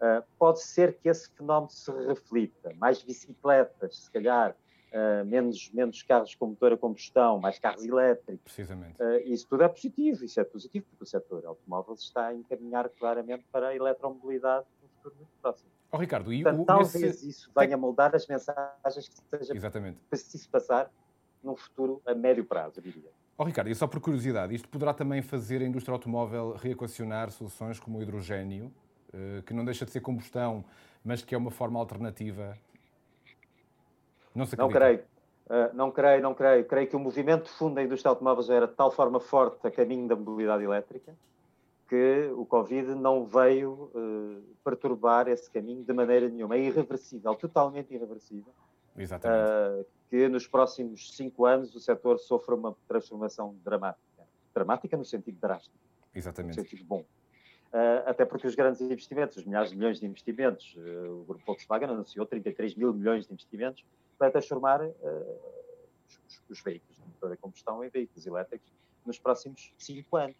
uh, 0.00 0.24
pode 0.37 0.64
ser 0.64 0.98
que 0.98 1.09
esse 1.09 1.31
fenómeno 1.31 1.70
se 1.70 1.92
reflita. 1.92 2.74
Mais 2.74 3.05
bicicletas, 3.05 3.98
se 3.98 4.11
calhar, 4.11 4.50
uh, 4.50 5.24
menos, 5.24 5.70
menos 5.70 6.03
carros 6.03 6.35
com 6.35 6.48
motor 6.48 6.72
a 6.72 6.77
combustão, 6.77 7.38
mais 7.38 7.57
carros 7.61 7.85
elétricos. 7.85 8.42
Precisamente. 8.42 8.96
Isso 9.27 9.46
tudo 9.46 9.62
é 9.62 9.68
positivo, 9.68 10.24
isso 10.24 10.40
é 10.40 10.44
positivo, 10.44 10.87
porque 10.90 11.05
o 11.05 11.07
setor 11.07 11.46
automóvel 11.46 11.94
está 11.94 12.27
a 12.27 12.35
encaminhar 12.35 12.88
claramente 12.88 13.44
para 13.53 13.68
a 13.68 13.77
eletromobilidade 13.77 14.66
no 14.83 14.88
futuro 14.88 15.14
muito 15.14 15.31
próximo. 15.40 15.74
Oh, 15.95 15.97
Ricardo, 15.97 16.33
e 16.33 16.43
Portanto, 16.43 16.63
o, 16.63 16.65
talvez 16.65 16.95
esse... 16.97 17.29
isso 17.29 17.53
venha 17.57 17.77
a 17.77 17.79
moldar 17.79 18.13
as 18.17 18.27
mensagens 18.27 19.09
que 19.09 19.39
seja 19.39 19.55
Exatamente. 19.55 19.97
preciso 20.11 20.49
passar 20.51 20.91
num 21.41 21.55
futuro 21.55 22.03
a 22.05 22.13
médio 22.13 22.45
prazo, 22.45 22.81
eu 22.81 22.83
diria. 22.83 23.11
Oh, 23.39 23.45
Ricardo, 23.45 23.71
e 23.71 23.75
só 23.77 23.87
por 23.87 24.01
curiosidade, 24.01 24.53
isto 24.53 24.69
poderá 24.69 24.93
também 24.93 25.23
fazer 25.23 25.63
a 25.63 25.65
indústria 25.65 25.93
automóvel 25.93 26.57
reequacionar 26.57 27.31
soluções 27.31 27.79
como 27.79 27.99
o 27.99 28.03
hidrogênio, 28.03 28.73
eh, 29.13 29.43
que 29.47 29.55
não 29.55 29.65
deixa 29.65 29.85
de 29.85 29.93
ser 29.93 30.01
combustão, 30.01 30.65
mas 31.05 31.23
que 31.23 31.33
é 31.33 31.39
uma 31.39 31.53
forma 31.53 31.79
alternativa 31.79 32.59
não 34.35 34.47
se 34.47 34.59
Não 34.59 34.69
creio. 34.69 34.99
Uh, 35.47 35.75
não 35.75 35.93
creio, 35.93 36.21
não 36.21 36.35
creio. 36.35 36.65
Creio 36.65 36.89
que 36.89 36.97
o 36.97 36.99
movimento 36.99 37.45
de 37.45 37.51
fundo 37.51 37.77
da 37.77 37.85
indústria 37.85 38.11
automóvel 38.11 38.53
era 38.53 38.67
de 38.67 38.75
tal 38.75 38.91
forma 38.91 39.21
forte 39.21 39.65
a 39.65 39.71
caminho 39.71 40.09
da 40.09 40.17
mobilidade 40.17 40.65
elétrica 40.65 41.15
que 41.88 42.31
o 42.35 42.47
Covid 42.47 42.94
não 42.94 43.27
veio 43.27 43.90
uh, 43.94 44.42
perturbar 44.64 45.29
esse 45.29 45.51
caminho 45.51 45.85
de 45.85 45.92
maneira 45.92 46.29
nenhuma. 46.29 46.57
É 46.57 46.61
irreversível, 46.61 47.35
totalmente 47.35 47.92
irreversível. 47.92 48.53
Exatamente. 48.97 49.40
Uh, 49.40 49.87
que 50.09 50.29
nos 50.29 50.47
próximos 50.47 51.14
cinco 51.16 51.44
anos 51.44 51.75
o 51.75 51.81
setor 51.81 52.18
sofra 52.18 52.55
uma 52.55 52.77
transformação 52.88 53.57
dramática. 53.64 54.23
Dramática 54.55 54.97
no 54.97 55.05
sentido 55.05 55.38
drástico. 55.38 55.77
Exatamente. 56.14 56.57
No 56.57 56.62
sentido 56.62 56.85
bom. 56.85 57.01
Uh, 57.01 58.07
até 58.07 58.25
porque 58.25 58.47
os 58.47 58.55
grandes 58.55 58.81
investimentos, 58.81 59.37
os 59.37 59.44
milhares 59.44 59.70
de 59.70 59.77
milhões 59.77 59.99
de 59.99 60.07
investimentos, 60.07 60.77
o 60.77 61.25
grupo 61.25 61.44
Volkswagen 61.44 61.90
anunciou 61.90 62.25
33 62.25 62.77
mil 62.77 62.94
milhões 62.94 63.27
de 63.27 63.33
investimentos 63.33 63.85
para 64.16 64.31
transformar 64.31 64.81
os, 64.81 66.40
os, 66.49 66.62
veículos 66.62 67.03
de 67.29 67.37
combustão 67.38 67.83
em 67.85 67.88
veículos 67.88 68.25
elétricos 68.25 68.73
nos 69.05 69.18
próximos 69.18 69.75
cinco 69.77 70.16
anos. 70.16 70.37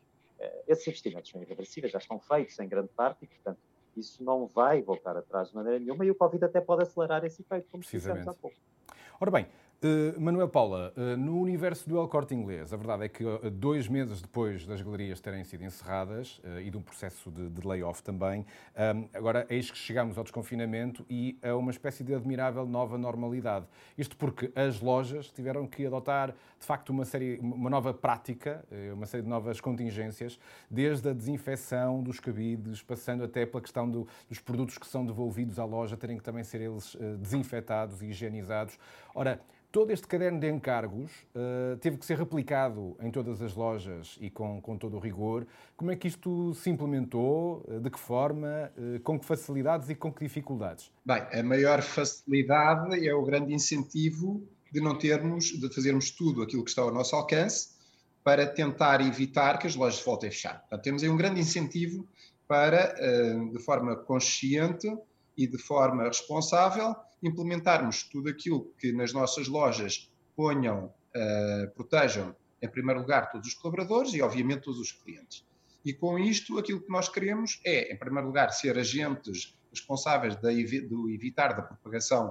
Esses 0.67 0.87
investimentos 0.87 1.31
são 1.31 1.43
irreversíveis, 1.43 1.93
já 1.93 1.99
estão 1.99 2.19
feitos 2.19 2.59
em 2.59 2.69
grande 2.69 2.89
parte 2.89 3.25
e, 3.25 3.29
portanto, 3.29 3.59
isso 3.97 4.25
não 4.25 4.47
vai 4.47 4.83
voltar 4.83 5.17
atrás 5.17 5.51
de 5.51 5.55
maneira 5.55 5.79
nenhuma 5.79 6.05
e 6.05 6.11
o 6.11 6.15
Covid 6.15 6.45
até 6.45 6.61
pode 6.61 6.83
acelerar 6.83 7.25
esse 7.25 7.43
efeito, 7.43 7.69
como 7.71 7.83
dissemos 7.83 8.27
há 8.27 8.35
pouco. 8.35 8.57
Ora 9.21 9.31
bem, 9.31 9.47
Uh, 9.85 10.19
Manuel 10.19 10.49
Paula, 10.49 10.95
uh, 10.97 11.15
no 11.15 11.39
universo 11.39 11.87
do 11.87 11.99
El 11.99 12.09
Corte 12.09 12.35
Inglês, 12.35 12.73
a 12.73 12.77
verdade 12.79 13.05
é 13.05 13.09
que 13.11 13.23
uh, 13.23 13.51
dois 13.51 13.87
meses 13.87 14.23
depois 14.23 14.67
das 14.67 14.81
galerias 14.81 15.21
terem 15.21 15.45
sido 15.45 15.63
encerradas 15.63 16.41
e 16.65 16.71
de 16.71 16.79
um 16.79 16.81
processo 16.81 17.31
de, 17.31 17.51
de 17.51 17.67
layoff 17.67 18.03
também, 18.03 18.47
um, 18.97 19.09
agora 19.13 19.47
eis 19.51 19.71
que 19.71 19.77
chegamos 19.77 20.17
ao 20.17 20.25
desconfinamento 20.25 21.05
e 21.11 21.39
a 21.43 21.55
uma 21.55 21.71
espécie 21.71 22.03
de 22.03 22.15
admirável 22.15 22.65
nova 22.65 22.97
normalidade. 22.97 23.67
Isto 23.99 24.17
porque 24.17 24.51
as 24.57 24.81
lojas 24.81 25.31
tiveram 25.31 25.67
que 25.67 25.85
adotar, 25.85 26.31
de 26.31 26.67
facto, 26.67 26.89
uma, 26.89 27.05
série, 27.05 27.39
uma 27.43 27.69
nova 27.69 27.93
prática, 27.93 28.65
uma 28.95 29.05
série 29.05 29.23
de 29.23 29.29
novas 29.29 29.61
contingências, 29.61 30.39
desde 30.71 31.11
a 31.11 31.13
desinfecção 31.13 32.03
dos 32.03 32.19
cabides, 32.19 32.83
passando 32.83 33.23
até 33.23 33.45
pela 33.45 33.61
questão 33.61 33.91
do, 33.91 34.09
dos 34.31 34.39
produtos 34.39 34.79
que 34.79 34.87
são 34.87 35.05
devolvidos 35.05 35.59
à 35.59 35.65
loja 35.67 35.95
terem 35.95 36.17
que 36.17 36.25
também 36.25 36.43
ser 36.43 36.63
eles 36.63 36.97
desinfetados 37.19 38.01
e 38.01 38.07
higienizados. 38.07 38.79
Ora, 39.15 39.41
Todo 39.75 39.91
este 39.91 40.07
caderno 40.07 40.39
de 40.39 40.49
encargos 40.49 41.11
uh, 41.35 41.77
teve 41.81 41.97
que 41.97 42.07
ser 42.07 42.17
replicado 42.17 42.97
em 43.01 43.11
todas 43.11 43.43
as 43.43 43.57
lojas 43.57 44.17
e 44.21 44.31
com, 44.31 44.61
com 44.61 44.79
todo 44.79 44.97
o 44.97 45.01
rigor. 45.01 45.49
Como 45.77 45.91
é 45.91 45.97
que 45.97 46.07
isto 46.07 46.55
se 46.55 46.71
implementou? 46.71 47.65
Uh, 47.67 47.81
de 47.81 47.91
que 47.91 47.99
forma? 47.99 48.71
Uh, 48.79 49.01
com 49.01 49.19
que 49.19 49.27
facilidades 49.27 49.91
e 49.91 49.97
com 49.97 50.13
que 50.13 50.23
dificuldades? 50.23 50.93
Bem, 51.05 51.27
a 51.33 51.43
maior 51.43 51.83
facilidade 51.83 53.05
é 53.05 53.13
o 53.13 53.25
grande 53.25 53.53
incentivo 53.53 54.47
de 54.71 54.81
não 54.81 54.97
termos, 54.97 55.47
de 55.47 55.69
fazermos 55.75 56.13
tudo 56.13 56.41
aquilo 56.45 56.63
que 56.63 56.71
está 56.71 56.83
ao 56.83 56.95
nosso 56.95 57.17
alcance 57.17 57.71
para 58.23 58.47
tentar 58.47 59.01
evitar 59.01 59.59
que 59.59 59.67
as 59.67 59.75
lojas 59.75 60.01
voltem 60.05 60.29
a 60.29 60.33
fechar. 60.33 60.61
Portanto, 60.61 60.85
temos 60.85 61.03
aí 61.03 61.09
um 61.09 61.17
grande 61.17 61.41
incentivo 61.41 62.07
para, 62.47 62.95
de 63.53 63.59
forma 63.59 63.97
consciente 63.97 64.87
e 65.37 65.49
de 65.49 65.59
forma 65.59 66.05
responsável, 66.05 66.95
implementarmos 67.27 68.03
tudo 68.05 68.29
aquilo 68.29 68.73
que 68.79 68.93
nas 68.93 69.13
nossas 69.13 69.49
lojas 69.49 70.11
ponham, 70.37 70.87
uh, 70.87 71.71
protejam, 71.75 72.35
em 72.61 72.69
primeiro 72.69 73.01
lugar, 73.01 73.31
todos 73.31 73.49
os 73.49 73.55
colaboradores 73.55 74.13
e, 74.15 74.23
obviamente, 74.23 74.63
todos 74.63 74.81
os 74.81 74.93
clientes. 74.93 75.45
E 75.85 75.93
com 75.93 76.19
isto, 76.19 76.59
aquilo 76.59 76.81
que 76.81 76.91
nós 76.91 77.09
queremos 77.09 77.61
é, 77.65 77.93
em 77.93 77.97
primeiro 77.97 78.29
lugar, 78.29 78.51
ser 78.51 78.79
agentes 78.79 79.57
responsáveis 79.71 80.37
de, 80.37 80.81
do 80.83 81.11
evitar 81.11 81.55
da 81.55 81.63
propagação 81.63 82.29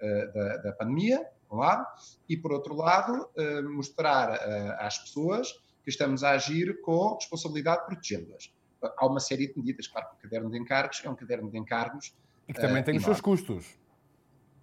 uh, 0.00 0.32
da, 0.32 0.56
da, 0.58 0.72
pandemia, 0.72 1.24
por 1.48 1.56
um 1.56 1.60
lado, 1.60 1.86
e, 2.28 2.36
por 2.36 2.52
outro 2.52 2.74
lado, 2.74 3.28
uh, 3.36 3.70
mostrar 3.70 4.32
às 4.80 4.98
pessoas 4.98 5.52
que 5.84 5.90
estamos 5.90 6.24
a 6.24 6.30
agir 6.30 6.80
com 6.80 7.14
responsabilidade 7.14 7.86
protegendo-as. 7.86 8.52
Há 8.82 9.06
uma 9.06 9.20
série 9.20 9.46
de 9.46 9.56
medidas, 9.56 9.86
claro 9.86 10.08
que 10.08 10.14
o 10.16 10.18
caderno 10.18 10.50
de 10.50 10.58
encargos 10.58 11.00
é 11.04 11.08
um 11.08 11.14
caderno 11.14 11.50
de 11.50 11.58
encargos. 11.58 12.12
E 12.48 12.52
que 12.52 12.60
também 12.60 12.82
tem 12.82 12.96
os 12.96 13.04
seus 13.04 13.20
custos. 13.20 13.78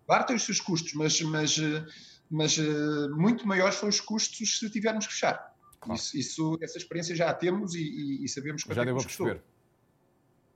Claro, 0.06 0.26
tem 0.26 0.36
os 0.36 0.44
seus 0.44 0.60
custos, 0.60 0.94
mas, 0.94 1.22
mas, 1.22 1.58
mas 2.30 2.58
muito 3.16 3.48
maiores 3.48 3.76
são 3.76 3.88
os 3.88 4.02
custos 4.02 4.60
se 4.60 4.70
tivermos 4.70 5.08
que 5.08 5.14
fechar. 5.14 5.54
Claro. 5.84 6.00
Isso, 6.00 6.18
isso, 6.18 6.58
essa 6.62 6.78
experiência 6.78 7.16
já 7.16 7.30
a 7.30 7.34
temos 7.34 7.76
e, 7.76 8.24
e, 8.24 8.28
sabemos 8.30 8.64
que 8.64 8.74
Já 8.74 8.84
deu 8.84 8.98
a 8.98 9.02
perceber. 9.02 9.44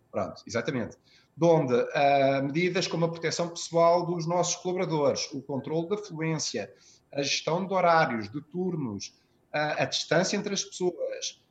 Pronto, 0.09 0.41
exatamente. 0.47 0.97
De 1.35 1.45
onde 1.45 1.73
uh, 1.73 2.43
medidas 2.43 2.87
como 2.87 3.05
a 3.05 3.09
proteção 3.09 3.49
pessoal 3.49 4.05
dos 4.05 4.25
nossos 4.25 4.55
colaboradores, 4.55 5.29
o 5.33 5.41
controle 5.41 5.89
da 5.89 5.97
fluência, 5.97 6.73
a 7.13 7.21
gestão 7.21 7.65
de 7.65 7.73
horários, 7.73 8.31
de 8.31 8.41
turnos, 8.41 9.07
uh, 9.53 9.81
a 9.81 9.85
distância 9.85 10.37
entre 10.37 10.53
as 10.53 10.63
pessoas, 10.63 11.41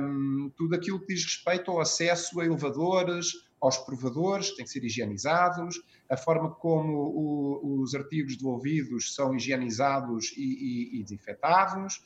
um, 0.00 0.50
tudo 0.56 0.74
aquilo 0.74 0.98
que 1.00 1.14
diz 1.14 1.24
respeito 1.24 1.70
ao 1.70 1.80
acesso 1.80 2.40
a 2.40 2.44
elevadores, 2.44 3.32
aos 3.60 3.78
provadores, 3.78 4.50
que 4.50 4.56
têm 4.56 4.64
que 4.64 4.70
ser 4.70 4.84
higienizados, 4.84 5.82
a 6.10 6.16
forma 6.16 6.50
como 6.50 6.92
o, 6.92 7.80
os 7.80 7.94
artigos 7.94 8.36
devolvidos 8.36 9.14
são 9.14 9.34
higienizados 9.34 10.32
e, 10.36 10.42
e, 10.42 11.00
e 11.00 11.02
desinfetados, 11.02 12.04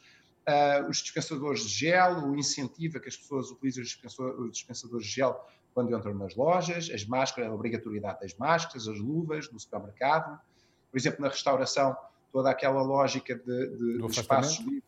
uh, 0.48 0.88
os 0.88 0.98
dispensadores 0.98 1.62
de 1.62 1.68
gel, 1.68 2.28
o 2.28 2.36
incentivo 2.36 2.98
a 2.98 3.00
que 3.00 3.08
as 3.08 3.16
pessoas 3.16 3.50
utilizem 3.50 3.82
os 3.82 4.52
dispensadores 4.52 5.06
de 5.06 5.12
gel 5.12 5.40
quando 5.74 5.96
entram 5.96 6.14
nas 6.14 6.34
lojas, 6.34 6.90
as 6.92 7.04
máscaras, 7.04 7.50
a 7.50 7.54
obrigatoriedade 7.54 8.20
das 8.20 8.34
máscaras, 8.34 8.88
as 8.88 8.98
luvas 8.98 9.50
no 9.52 9.58
supermercado, 9.58 10.38
por 10.90 10.98
exemplo, 10.98 11.20
na 11.20 11.28
restauração, 11.28 11.96
toda 12.32 12.50
aquela 12.50 12.82
lógica 12.82 13.34
de, 13.34 13.66
de, 13.76 13.98
de 13.98 14.06
espaços 14.06 14.58
livres 14.58 14.82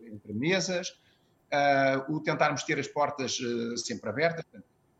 entre 0.00 0.32
mesas, 0.32 0.88
uh, 0.88 2.14
o 2.14 2.20
tentarmos 2.20 2.62
ter 2.62 2.78
as 2.78 2.86
portas 2.86 3.38
uh, 3.40 3.76
sempre 3.76 4.10
abertas. 4.10 4.44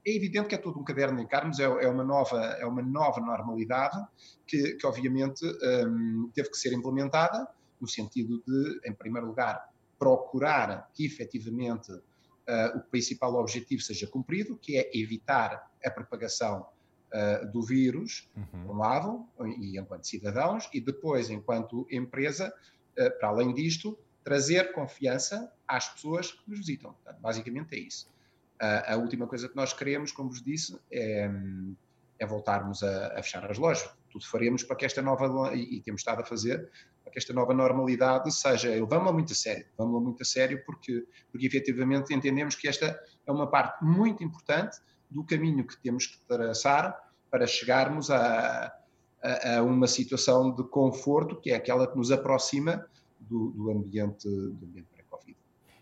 É 0.06 0.14
evidente 0.14 0.48
que 0.48 0.54
é 0.54 0.58
todo 0.58 0.78
um 0.78 0.84
caderno 0.84 1.16
de 1.16 1.24
encargos, 1.24 1.58
é, 1.58 1.64
é, 1.64 1.88
uma, 1.88 2.04
nova, 2.04 2.40
é 2.40 2.64
uma 2.64 2.80
nova 2.80 3.20
normalidade 3.20 3.98
que, 4.46 4.74
que 4.74 4.86
obviamente, 4.86 5.44
um, 5.44 6.30
teve 6.32 6.48
que 6.50 6.56
ser 6.56 6.72
implementada 6.72 7.48
no 7.80 7.88
sentido 7.88 8.40
de, 8.46 8.80
em 8.88 8.92
primeiro 8.92 9.26
lugar, 9.26 9.68
procurar 9.98 10.90
que 10.94 11.04
efetivamente 11.04 11.90
uh, 11.92 12.76
o 12.76 12.80
principal 12.82 13.34
objetivo 13.34 13.82
seja 13.82 14.06
cumprido, 14.06 14.56
que 14.56 14.76
é 14.76 14.90
evitar 14.94 15.70
a 15.84 15.90
propagação 15.90 16.66
uh, 17.12 17.50
do 17.50 17.62
vírus, 17.62 18.30
uhum. 18.36 18.64
por 18.64 18.76
um 18.76 18.78
lado, 18.78 19.26
e 19.58 19.78
enquanto 19.78 20.06
cidadãos, 20.06 20.68
e 20.72 20.80
depois, 20.80 21.30
enquanto 21.30 21.86
empresa, 21.90 22.54
uh, 22.98 23.18
para 23.18 23.28
além 23.28 23.52
disto, 23.52 23.98
trazer 24.22 24.72
confiança 24.72 25.52
às 25.66 25.88
pessoas 25.88 26.32
que 26.32 26.48
nos 26.48 26.58
visitam. 26.60 26.92
Portanto, 26.92 27.20
basicamente 27.20 27.74
é 27.74 27.78
isso. 27.78 28.08
A 28.60 28.96
última 28.96 29.26
coisa 29.26 29.48
que 29.48 29.56
nós 29.56 29.72
queremos, 29.72 30.12
como 30.12 30.30
vos 30.30 30.42
disse, 30.42 30.78
é, 30.90 31.30
é 32.18 32.26
voltarmos 32.26 32.82
a, 32.82 33.18
a 33.18 33.22
fechar 33.22 33.50
as 33.50 33.58
lojas. 33.58 33.88
Tudo 34.10 34.26
faremos 34.26 34.62
para 34.62 34.76
que 34.76 34.84
esta 34.84 35.02
nova, 35.02 35.54
e, 35.54 35.76
e 35.76 35.80
temos 35.80 36.00
estado 36.00 36.22
a 36.22 36.24
fazer, 36.24 36.70
para 37.02 37.12
que 37.12 37.18
esta 37.18 37.32
nova 37.32 37.52
normalidade 37.52 38.32
seja, 38.34 38.68
levamos-la 38.70 39.12
muito 39.12 39.32
a 39.32 39.36
sério, 39.36 39.66
levamos-la 39.78 40.00
muito 40.00 40.22
a 40.22 40.24
sério 40.24 40.62
porque, 40.64 41.06
porque 41.30 41.46
efetivamente 41.46 42.14
entendemos 42.14 42.54
que 42.54 42.68
esta 42.68 42.98
é 43.26 43.32
uma 43.32 43.48
parte 43.48 43.84
muito 43.84 44.24
importante 44.24 44.78
do 45.10 45.24
caminho 45.24 45.66
que 45.66 45.76
temos 45.80 46.06
que 46.06 46.18
traçar 46.26 46.96
para 47.30 47.46
chegarmos 47.46 48.10
a, 48.10 48.72
a, 49.22 49.56
a 49.56 49.62
uma 49.62 49.86
situação 49.86 50.54
de 50.54 50.64
conforto 50.64 51.40
que 51.40 51.50
é 51.50 51.56
aquela 51.56 51.86
que 51.86 51.96
nos 51.96 52.10
aproxima 52.10 52.86
do, 53.20 53.50
do 53.50 53.70
ambiente, 53.70 54.28
do 54.28 54.66
ambiente. 54.66 54.95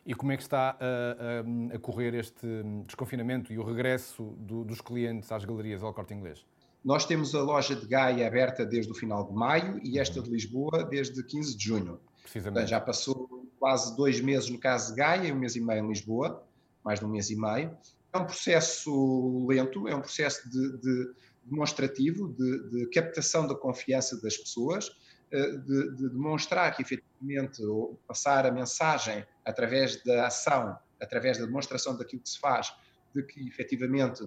E 0.06 0.14
como 0.14 0.32
é 0.32 0.36
que 0.36 0.42
está 0.42 0.70
a, 0.70 1.72
a, 1.72 1.76
a, 1.76 1.78
correr 1.78 2.14
este 2.14 2.46
desconfinamento 2.86 3.52
e 3.52 3.58
o 3.58 3.64
regresso 3.64 4.34
do, 4.38 4.64
dos 4.64 4.80
clientes 4.80 5.32
às 5.32 5.44
galerias 5.44 5.82
ao 5.82 5.94
Corte 5.94 6.12
Inglês? 6.12 6.44
Nós 6.84 7.06
temos 7.06 7.34
a 7.34 7.42
loja 7.42 7.74
de 7.74 7.86
Gaia 7.86 8.26
aberta 8.26 8.66
desde 8.66 8.92
o 8.92 8.94
final 8.94 9.26
de 9.26 9.32
maio 9.32 9.80
e 9.82 9.98
esta 9.98 10.20
de 10.20 10.28
Lisboa 10.28 10.84
desde 10.84 11.22
15 11.22 11.56
de 11.56 11.64
junho. 11.64 11.98
Precisamente. 12.22 12.68
já 12.68 12.80
passou 12.80 13.48
quase 13.58 13.96
dois 13.96 14.20
meses 14.20 14.50
no 14.50 14.58
caso 14.58 14.90
de 14.90 15.00
Gaia 15.00 15.28
e 15.28 15.32
um 15.32 15.36
mês 15.36 15.56
e 15.56 15.60
meio 15.60 15.84
em 15.84 15.88
Lisboa, 15.88 16.42
mais 16.84 17.00
de 17.00 17.06
um 17.06 17.08
mês 17.08 17.30
e 17.30 17.36
meio. 17.36 17.74
É 18.12 18.18
um 18.18 18.26
processo 18.26 19.46
lento, 19.48 19.88
é 19.88 19.96
um 19.96 20.00
processo 20.00 20.48
de, 20.50 20.78
de 20.78 21.14
demonstrativo, 21.44 22.28
de, 22.28 22.70
de, 22.70 22.86
captação 22.90 23.46
da 23.46 23.54
confiança 23.54 24.20
das 24.20 24.36
pessoas, 24.36 24.90
de, 25.34 25.96
de 25.96 26.08
demonstrar 26.10 26.74
que 26.74 26.82
efetivamente, 26.82 27.62
ou 27.64 27.98
passar 28.06 28.46
a 28.46 28.50
mensagem 28.50 29.24
através 29.44 30.02
da 30.04 30.26
ação, 30.26 30.78
através 31.00 31.38
da 31.38 31.46
demonstração 31.46 31.96
daquilo 31.96 32.22
que 32.22 32.28
se 32.28 32.38
faz, 32.38 32.72
de 33.14 33.22
que 33.22 33.46
efetivamente 33.48 34.24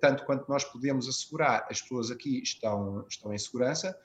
tanto 0.00 0.24
quanto 0.24 0.48
nós 0.48 0.64
podemos 0.64 1.08
assegurar, 1.08 1.66
as 1.68 1.82
pessoas 1.82 2.10
aqui 2.10 2.40
estão, 2.40 3.04
estão 3.08 3.32
em 3.32 3.38
segurança. 3.38 3.98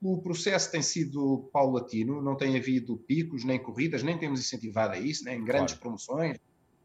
O 0.00 0.20
processo 0.20 0.70
tem 0.70 0.82
sido 0.82 1.48
paulatino, 1.52 2.22
não 2.22 2.36
tem 2.36 2.56
havido 2.56 2.96
picos, 2.96 3.44
nem 3.44 3.58
corridas, 3.58 4.02
nem 4.02 4.18
temos 4.18 4.40
incentivado 4.40 4.94
a 4.94 4.98
isso, 4.98 5.24
nem 5.24 5.42
grandes 5.42 5.74
claro. 5.74 5.80
promoções, 5.80 6.38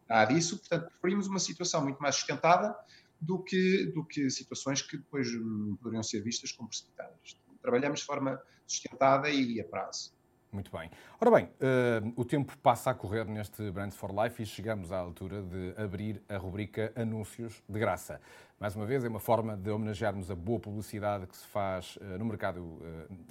nada 0.10 0.34
disso. 0.34 0.58
Portanto, 0.58 0.90
preferimos 0.90 1.28
uma 1.28 1.40
situação 1.40 1.84
muito 1.84 2.02
mais 2.02 2.16
sustentada 2.16 2.76
do 3.20 3.38
que, 3.38 3.86
do 3.94 4.04
que 4.04 4.30
situações 4.30 4.82
que 4.82 4.98
depois 4.98 5.28
hum, 5.28 5.78
poderiam 5.80 6.02
ser 6.02 6.22
vistas 6.22 6.52
como 6.52 6.70
precipitadas. 6.70 7.38
Trabalhamos 7.62 8.00
de 8.00 8.06
forma 8.06 8.42
sustentada 8.72 9.30
e 9.30 9.60
a 9.60 9.66
prazo. 9.66 10.14
Muito 10.52 10.70
bem. 10.78 10.92
Ora 11.20 11.32
bem, 11.32 11.46
uh, 11.46 12.14
o 12.18 12.26
tempo 12.26 12.58
passa 12.58 12.92
a 12.92 12.94
correr 12.94 13.26
neste 13.26 13.72
Brands 13.72 13.96
for 13.96 14.12
Life 14.12 14.44
e 14.44 14.46
chegamos 14.46 14.92
à 14.92 14.98
altura 14.98 15.42
de 15.42 15.74
abrir 15.78 16.22
a 16.28 16.38
rubrica 16.38 16.92
Anúncios 16.94 17.64
de 17.70 17.80
Graça. 17.80 18.20
Mais 18.62 18.76
uma 18.76 18.86
vez, 18.86 19.04
é 19.04 19.08
uma 19.08 19.19
forma 19.19 19.58
de 19.58 19.71
homenagearmos 19.71 20.30
a 20.30 20.36
boa 20.36 20.60
publicidade 20.60 21.26
que 21.26 21.36
se 21.36 21.47
faz 21.47 21.95
uh, 21.95 22.19
no 22.19 22.26
mercado 22.26 22.60
uh, 22.60 22.80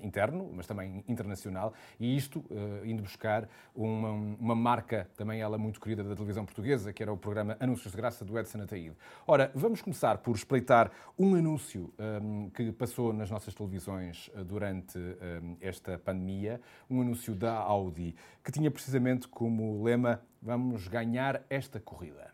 interno, 0.03 0.51
mas 0.53 0.67
também 0.67 1.05
internacional, 1.07 1.73
e 2.01 2.17
isto 2.17 2.41
uh, 2.41 2.85
indo 2.85 3.01
buscar 3.01 3.49
uma, 3.73 4.11
uma, 4.11 4.57
marca, 4.57 5.09
também 5.17 5.41
ela 5.41 5.57
muito 5.57 5.81
querida 5.81 6.03
da 6.03 6.17
televisão 6.17 6.45
portuguesa, 6.45 6.93
que 6.93 7.01
era 7.01 7.13
o 7.13 7.17
programa 7.17 7.57
Anúncios 7.61 7.93
de 7.93 7.97
Graça 7.97 8.25
do 8.25 8.37
Edson 8.37 8.63
Ataíde. 8.63 8.97
Ora, 9.25 9.53
vamos 9.55 9.81
começar 9.81 10.19
por 10.19 10.35
espreitar 10.35 10.91
um 11.17 11.37
anúncio 11.37 11.95
um, 12.21 12.51
que 12.51 12.73
passou 12.73 13.13
nas 13.13 13.31
nossas 13.31 13.55
televisões 13.55 14.29
durante 14.47 14.99
um, 14.99 15.57
esta 15.61 15.97
pandemia, 15.97 16.61
um 16.91 17.03
anúncio 17.03 17.37
da 17.37 17.55
Audi, 17.55 18.17
que 18.43 18.51
tinha 18.51 18.69
precisamente 18.69 19.29
como 19.29 19.81
lema 19.81 20.21
Vamos 20.43 20.89
ganhar 20.89 21.45
esta 21.51 21.79
corrida. 21.79 22.30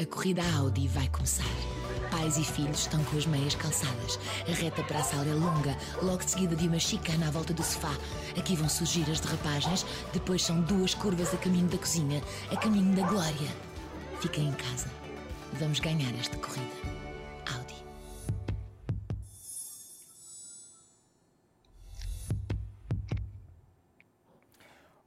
A 0.00 0.06
corrida 0.06 0.42
Audi 0.56 0.88
vai 0.88 1.08
começar. 1.08 1.44
Pais 2.10 2.38
e 2.38 2.44
filhos 2.44 2.80
estão 2.80 3.02
com 3.04 3.16
as 3.16 3.26
meias 3.26 3.54
calçadas. 3.54 4.18
A 4.48 4.52
reta 4.52 4.82
para 4.82 4.98
a 4.98 5.02
sala 5.02 5.28
é 5.28 5.34
longa, 5.34 5.76
logo 6.02 6.24
de 6.24 6.30
seguida 6.30 6.56
de 6.56 6.66
uma 6.66 6.78
chicana 6.78 7.28
à 7.28 7.30
volta 7.30 7.52
do 7.52 7.62
sofá. 7.62 7.94
Aqui 8.38 8.56
vão 8.56 8.68
surgir 8.68 9.08
as 9.10 9.20
derrapagens, 9.20 9.84
depois 10.12 10.42
são 10.42 10.60
duas 10.62 10.94
curvas 10.94 11.34
a 11.34 11.36
caminho 11.36 11.68
da 11.68 11.78
cozinha, 11.78 12.22
a 12.50 12.56
caminho 12.56 12.96
da 12.96 13.06
glória. 13.06 13.48
Fiquem 14.20 14.48
em 14.48 14.52
casa. 14.52 14.90
Vamos 15.52 15.80
ganhar 15.80 16.12
esta 16.18 16.36
corrida. 16.38 17.09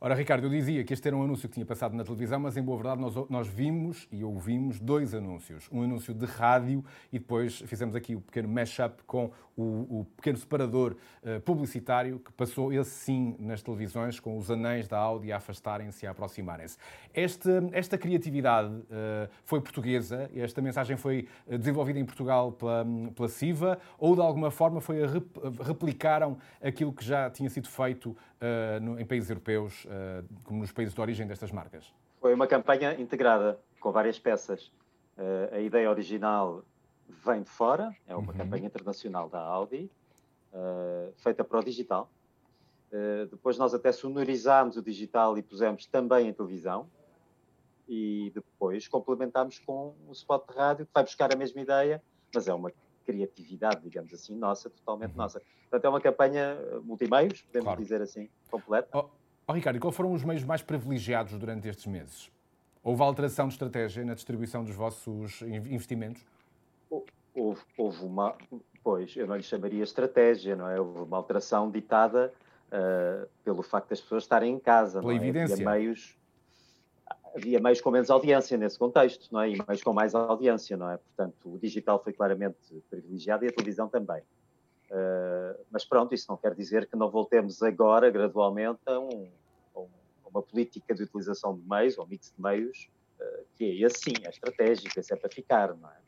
Ora, 0.05 0.15
Ricardo, 0.15 0.47
eu 0.47 0.49
dizia 0.49 0.83
que 0.83 0.93
este 0.93 1.07
era 1.07 1.15
um 1.15 1.23
anúncio 1.23 1.47
que 1.47 1.53
tinha 1.53 1.65
passado 1.65 1.95
na 1.95 2.03
televisão, 2.03 2.37
mas 2.37 2.57
em 2.57 2.61
boa 2.61 2.75
verdade 2.75 2.99
nós, 2.99 3.15
nós 3.29 3.47
vimos 3.47 4.05
e 4.11 4.21
ouvimos 4.21 4.77
dois 4.77 5.13
anúncios. 5.13 5.69
Um 5.71 5.81
anúncio 5.81 6.13
de 6.13 6.25
rádio 6.25 6.83
e 7.09 7.17
depois 7.17 7.59
fizemos 7.67 7.95
aqui 7.95 8.13
o 8.13 8.19
pequeno 8.19 8.49
mashup 8.49 9.01
com 9.07 9.31
o, 9.55 9.99
o 9.99 10.07
pequeno 10.17 10.37
separador 10.37 10.95
uh, 11.23 11.39
publicitário 11.41 12.19
que 12.19 12.31
passou 12.33 12.73
esse 12.73 12.89
sim 12.89 13.35
nas 13.39 13.61
televisões, 13.61 14.19
com 14.19 14.37
os 14.37 14.49
anéis 14.49 14.87
da 14.87 14.97
Audi 14.97 15.31
a 15.31 15.37
afastarem-se 15.37 16.05
e 16.05 16.07
a 16.07 16.11
aproximarem-se. 16.11 16.77
Esta, 17.13 17.63
esta 17.71 17.97
criatividade 17.97 18.73
uh, 18.73 19.29
foi 19.45 19.61
portuguesa, 19.61 20.29
esta 20.35 20.61
mensagem 20.61 20.97
foi 20.97 21.27
eh, 21.47 21.57
desenvolvida 21.57 21.99
em 21.99 22.05
Portugal 22.05 22.51
pela, 22.51 22.85
pela 23.15 23.29
CIVA 23.29 23.79
ou 23.97 24.15
de 24.15 24.21
alguma 24.21 24.49
forma 24.51 24.81
foi 24.81 25.03
a 25.03 25.07
rep, 25.07 25.27
replicaram 25.61 26.37
aquilo 26.61 26.91
que 26.91 27.05
já 27.05 27.29
tinha 27.29 27.49
sido 27.49 27.69
feito 27.69 28.09
uh, 28.09 28.79
no, 28.81 28.99
em 28.99 29.05
países 29.05 29.29
europeus 29.29 29.85
como 30.43 30.59
nos 30.59 30.71
países 30.71 30.93
de 30.93 31.01
origem 31.01 31.27
destas 31.27 31.51
marcas? 31.51 31.93
Foi 32.19 32.33
uma 32.33 32.47
campanha 32.47 32.99
integrada, 32.99 33.59
com 33.79 33.91
várias 33.91 34.17
peças. 34.19 34.71
Uh, 35.17 35.55
a 35.55 35.59
ideia 35.59 35.89
original 35.89 36.63
vem 37.25 37.43
de 37.43 37.49
fora, 37.49 37.95
é 38.07 38.15
uma 38.15 38.31
uhum. 38.31 38.37
campanha 38.37 38.65
internacional 38.67 39.29
da 39.29 39.39
Audi. 39.39 39.89
uh, 40.53 41.11
feita 41.17 41.43
para 41.43 41.59
o 41.59 41.63
digital. 41.63 42.09
Depois 43.31 43.57
nós 43.57 43.73
até 43.73 43.91
sonorizámos 43.91 44.77
o 44.77 44.81
digital 44.83 45.35
e 45.35 45.41
pusemos 45.41 45.87
também 45.87 46.27
em 46.27 46.33
televisão. 46.33 46.87
E 47.87 48.31
depois 48.35 48.87
complementámos 48.87 49.57
com 49.57 49.95
um 50.07 50.11
spot 50.11 50.47
de 50.47 50.55
rádio 50.55 50.85
que 50.85 50.91
vai 50.93 51.03
buscar 51.03 51.33
a 51.33 51.35
mesma 51.35 51.59
ideia, 51.59 52.03
mas 52.33 52.47
é 52.47 52.53
uma 52.53 52.71
criatividade, 53.03 53.81
digamos 53.81 54.13
assim, 54.13 54.35
nossa, 54.35 54.69
totalmente 54.69 55.09
uhum. 55.11 55.17
nossa. 55.17 55.41
Portanto, 55.63 55.85
é 55.85 55.89
uma 55.89 55.99
campanha 55.99 56.55
multimeios, 56.83 57.41
podemos 57.41 57.65
claro. 57.65 57.81
dizer 57.81 58.01
assim, 58.01 58.29
completa. 58.51 58.89
Oh, 58.95 59.09
oh, 59.47 59.53
Ricardo, 59.53 59.77
e 59.77 59.79
quais 59.79 59.95
foram 59.95 60.13
os 60.13 60.23
meios 60.23 60.43
mais 60.43 60.61
privilegiados 60.61 61.37
durante 61.37 61.67
estes 61.67 61.85
meses? 61.85 62.31
Houve 62.83 63.01
alteração 63.01 63.47
de 63.47 63.53
estratégia 63.53 64.03
na 64.03 64.13
distribuição 64.13 64.63
dos 64.63 64.75
vossos 64.75 65.41
investimentos? 65.41 66.21
Houve, 67.33 67.61
houve 67.77 68.05
uma, 68.05 68.35
pois, 68.83 69.15
eu 69.15 69.25
não 69.25 69.35
lhe 69.35 69.43
chamaria 69.43 69.83
estratégia, 69.83 70.55
não 70.55 70.69
é? 70.69 70.79
Houve 70.79 70.99
uma 70.99 71.17
alteração 71.17 71.71
ditada 71.71 72.31
uh, 72.67 73.27
pelo 73.43 73.63
facto 73.63 73.89
das 73.89 74.01
pessoas 74.01 74.23
estarem 74.23 74.53
em 74.53 74.59
casa, 74.59 74.99
Pela 74.99 75.13
não 75.13 75.19
é? 75.19 75.23
evidência. 75.23 75.55
Havia 75.55 75.71
meios, 75.71 76.17
havia 77.35 77.59
meios 77.59 77.81
com 77.81 77.89
menos 77.89 78.09
audiência 78.09 78.57
nesse 78.57 78.77
contexto, 78.77 79.29
não 79.31 79.41
é? 79.41 79.49
E 79.49 79.63
meios 79.67 79.81
com 79.81 79.93
mais 79.93 80.13
audiência, 80.13 80.75
não 80.77 80.89
é? 80.89 80.97
Portanto, 80.97 81.35
o 81.45 81.57
digital 81.57 82.03
foi 82.03 82.13
claramente 82.13 82.57
privilegiado 82.89 83.45
e 83.45 83.47
a 83.47 83.51
televisão 83.51 83.87
também. 83.87 84.21
Uh, 84.93 85.65
mas 85.71 85.83
pronto, 85.83 86.13
isso 86.13 86.27
não 86.29 86.37
quer 86.37 86.53
dizer 86.53 86.87
que 86.87 86.95
não 86.95 87.09
voltemos 87.09 87.63
agora, 87.63 88.11
gradualmente, 88.11 88.79
a, 88.85 88.99
um, 88.99 89.27
a 89.75 90.29
uma 90.29 90.43
política 90.43 90.93
de 90.93 91.01
utilização 91.01 91.57
de 91.57 91.67
meios, 91.67 91.97
ou 91.97 92.05
mix 92.05 92.31
de 92.31 92.39
meios, 92.39 92.87
uh, 93.19 93.43
que 93.55 93.63
é 93.63 93.87
esse 93.87 94.01
sim, 94.01 94.13
é 94.23 94.29
estratégico, 94.29 94.99
esse 94.99 95.11
é 95.11 95.15
para 95.15 95.31
ficar, 95.31 95.75
não 95.75 95.89
é? 95.89 96.03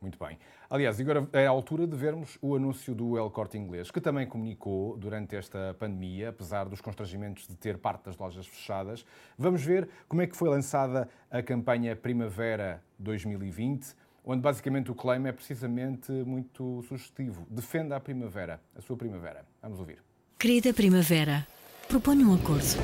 Muito 0.00 0.18
bem. 0.18 0.38
Aliás, 0.70 0.98
agora 0.98 1.28
é 1.32 1.46
a 1.46 1.50
altura 1.50 1.86
de 1.86 1.96
vermos 1.96 2.38
o 2.40 2.54
anúncio 2.54 2.94
do 2.94 3.18
El 3.18 3.30
Corte 3.30 3.58
Inglês, 3.58 3.90
que 3.90 4.00
também 4.00 4.26
comunicou 4.26 4.96
durante 4.96 5.36
esta 5.36 5.74
pandemia, 5.78 6.30
apesar 6.30 6.68
dos 6.68 6.80
constrangimentos 6.80 7.46
de 7.46 7.56
ter 7.56 7.76
parte 7.76 8.04
das 8.04 8.16
lojas 8.16 8.46
fechadas. 8.46 9.04
Vamos 9.36 9.62
ver 9.62 9.88
como 10.08 10.22
é 10.22 10.26
que 10.26 10.36
foi 10.36 10.48
lançada 10.48 11.08
a 11.30 11.42
campanha 11.42 11.94
Primavera 11.94 12.82
2020, 12.98 13.94
onde 14.26 14.42
basicamente 14.42 14.90
o 14.90 14.94
claim 14.94 15.24
é 15.26 15.32
precisamente 15.32 16.10
muito 16.10 16.82
sugestivo. 16.88 17.46
Defenda 17.48 17.96
a 17.96 18.00
primavera, 18.00 18.60
a 18.76 18.80
sua 18.80 18.96
primavera. 18.96 19.46
Vamos 19.62 19.78
ouvir. 19.78 20.02
Querida 20.38 20.74
Primavera, 20.74 21.46
proponho 21.88 22.30
um 22.30 22.34
acordo. 22.34 22.76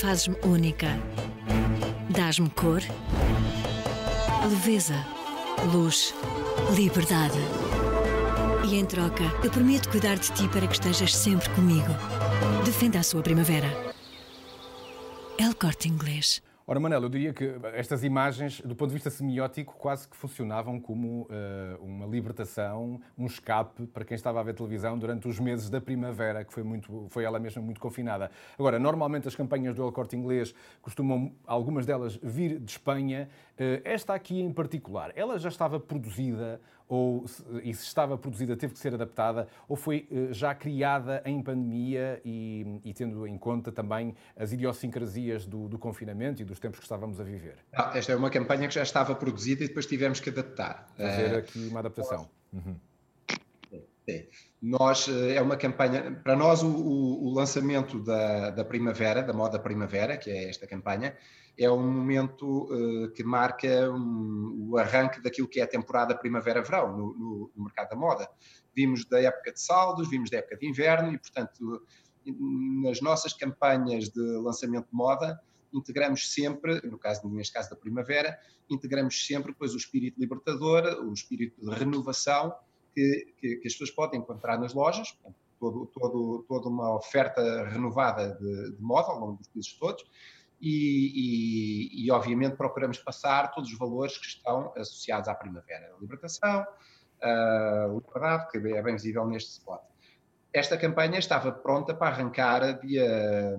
Fazes-me 0.00 0.36
única. 0.44 0.86
Dás-me 2.08 2.48
cor, 2.50 2.80
leveza 4.48 4.94
luz, 5.72 6.14
liberdade. 6.76 7.38
E 8.64 8.76
em 8.76 8.86
troca, 8.86 9.24
eu 9.44 9.50
prometo 9.50 9.90
cuidar 9.90 10.16
de 10.16 10.32
ti 10.32 10.48
para 10.48 10.66
que 10.66 10.74
estejas 10.74 11.14
sempre 11.14 11.48
comigo. 11.50 11.92
Defenda 12.64 13.00
a 13.00 13.02
sua 13.02 13.22
primavera. 13.22 13.68
El 15.38 15.54
Corte 15.56 15.88
Inglês. 15.88 16.42
Ora, 16.72 16.80
Manel, 16.80 17.02
eu 17.02 17.08
diria 17.10 17.34
que 17.34 17.54
estas 17.74 18.02
imagens, 18.02 18.62
do 18.62 18.74
ponto 18.74 18.88
de 18.88 18.94
vista 18.94 19.10
semiótico, 19.10 19.76
quase 19.76 20.08
que 20.08 20.16
funcionavam 20.16 20.80
como 20.80 21.24
uh, 21.24 21.84
uma 21.84 22.06
libertação, 22.06 22.98
um 23.18 23.26
escape 23.26 23.86
para 23.88 24.06
quem 24.06 24.14
estava 24.14 24.40
a 24.40 24.42
ver 24.42 24.54
televisão 24.54 24.98
durante 24.98 25.28
os 25.28 25.38
meses 25.38 25.68
da 25.68 25.82
primavera, 25.82 26.42
que 26.46 26.50
foi, 26.50 26.62
muito, 26.62 27.08
foi 27.10 27.24
ela 27.24 27.38
mesma 27.38 27.60
muito 27.60 27.78
confinada. 27.78 28.30
Agora, 28.58 28.78
normalmente 28.78 29.28
as 29.28 29.36
campanhas 29.36 29.74
do 29.74 29.82
El 29.82 29.92
Corte 29.92 30.16
Inglês 30.16 30.54
costumam, 30.80 31.34
algumas 31.46 31.84
delas, 31.84 32.18
vir 32.22 32.58
de 32.58 32.70
Espanha. 32.70 33.28
Uh, 33.62 33.80
esta 33.84 34.14
aqui 34.14 34.40
em 34.40 34.52
particular, 34.52 35.12
ela 35.14 35.38
já 35.38 35.48
estava 35.48 35.78
produzida 35.78 36.60
ou 36.92 37.24
e 37.62 37.72
se 37.72 37.84
estava 37.86 38.18
produzida 38.18 38.54
teve 38.54 38.74
que 38.74 38.78
ser 38.78 38.92
adaptada, 38.92 39.48
ou 39.66 39.76
foi 39.76 40.06
eh, 40.10 40.30
já 40.30 40.54
criada 40.54 41.22
em 41.24 41.42
pandemia 41.42 42.20
e, 42.22 42.80
e 42.84 42.92
tendo 42.92 43.26
em 43.26 43.38
conta 43.38 43.72
também 43.72 44.14
as 44.36 44.52
idiosincrasias 44.52 45.46
do, 45.46 45.68
do, 45.68 45.78
confinamento 45.78 46.42
e 46.42 46.44
dos 46.44 46.60
tempos 46.60 46.78
que 46.78 46.84
estávamos 46.84 47.18
a 47.18 47.24
viver? 47.24 47.56
Ah, 47.72 47.92
esta 47.94 48.12
é 48.12 48.16
uma 48.16 48.28
campanha 48.28 48.68
que 48.68 48.74
já 48.74 48.82
estava 48.82 49.14
produzida 49.14 49.64
e 49.64 49.68
depois 49.68 49.86
tivemos 49.86 50.20
que 50.20 50.28
adaptar. 50.28 50.86
Fazer 50.94 51.32
uh, 51.32 51.38
aqui 51.38 51.66
uma 51.66 51.80
adaptação. 51.80 52.28
Uhum. 52.52 52.76
É. 54.06 54.26
Nós, 54.60 55.08
eh, 55.08 55.36
é 55.36 55.40
uma 55.40 55.56
campanha, 55.56 56.20
para 56.22 56.36
nós 56.36 56.62
o, 56.62 56.68
o, 56.68 57.32
lançamento 57.32 58.00
da, 58.00 58.50
da 58.50 58.64
primavera, 58.64 59.22
da 59.22 59.32
moda 59.32 59.58
primavera, 59.58 60.18
que 60.18 60.28
é 60.30 60.50
esta 60.50 60.66
campanha, 60.66 61.16
é 61.64 61.70
um 61.70 61.82
momento 61.82 62.64
uh, 62.72 63.10
que 63.12 63.22
marca 63.22 63.90
um, 63.90 64.70
o 64.70 64.78
arranque 64.78 65.20
daquilo 65.20 65.48
que 65.48 65.60
é 65.60 65.62
a 65.62 65.66
temporada 65.66 66.16
primavera-verão 66.16 66.96
no, 66.96 67.14
no, 67.14 67.52
no, 67.54 67.64
mercado 67.64 67.90
da 67.90 67.96
moda. 67.96 68.28
Vimos 68.74 69.04
da 69.04 69.20
época 69.20 69.52
de 69.52 69.60
saldos, 69.60 70.08
vimos 70.08 70.30
da 70.30 70.38
época 70.38 70.56
de 70.56 70.66
inverno 70.66 71.12
e, 71.12 71.18
portanto, 71.18 71.82
nas 72.24 73.00
nossas 73.00 73.32
campanhas 73.32 74.08
de 74.08 74.20
lançamento 74.38 74.86
de 74.86 74.94
moda, 74.94 75.40
integramos 75.72 76.32
sempre, 76.32 76.80
no 76.86 76.98
caso, 76.98 77.28
neste 77.28 77.52
caso 77.52 77.70
da 77.70 77.76
primavera, 77.76 78.38
integramos 78.70 79.26
sempre 79.26 79.52
depois 79.52 79.74
o 79.74 79.76
espírito 79.76 80.20
libertador, 80.20 80.84
o 81.04 81.12
espírito 81.12 81.60
de 81.60 81.74
renovação 81.74 82.54
que, 82.94 83.34
que, 83.38 83.56
que 83.56 83.66
as 83.66 83.72
pessoas 83.72 83.90
podem 83.90 84.20
encontrar 84.20 84.58
nas 84.58 84.74
lojas, 84.74 85.16
todo, 85.58 85.86
todo, 85.86 86.44
toda 86.48 86.68
uma 86.68 86.96
oferta 86.96 87.68
renovada 87.68 88.36
de, 88.40 88.76
de 88.76 88.82
moda 88.82 89.08
ao 89.08 89.20
longo 89.20 89.38
dos 89.38 89.48
meses 89.54 89.72
todos, 89.74 90.04
e, 90.62 91.98
e, 91.98 92.06
e, 92.06 92.10
obviamente 92.12 92.56
procuramos 92.56 92.96
passar 92.98 93.50
todos 93.50 93.72
os 93.72 93.76
valores 93.76 94.16
que 94.16 94.26
estão 94.26 94.72
associados 94.76 95.28
à 95.28 95.34
primavera. 95.34 95.92
A 95.92 96.00
libertação, 96.00 96.64
a 97.20 97.88
liberdade, 97.92 98.48
que 98.48 98.58
é 98.58 98.80
bem 98.80 98.94
visível 98.94 99.26
neste 99.26 99.50
spot. 99.50 99.82
Esta 100.52 100.78
campanha 100.78 101.18
estava 101.18 101.50
pronta 101.50 101.92
para 101.92 102.08
arrancar 102.08 102.78
dia 102.80 103.58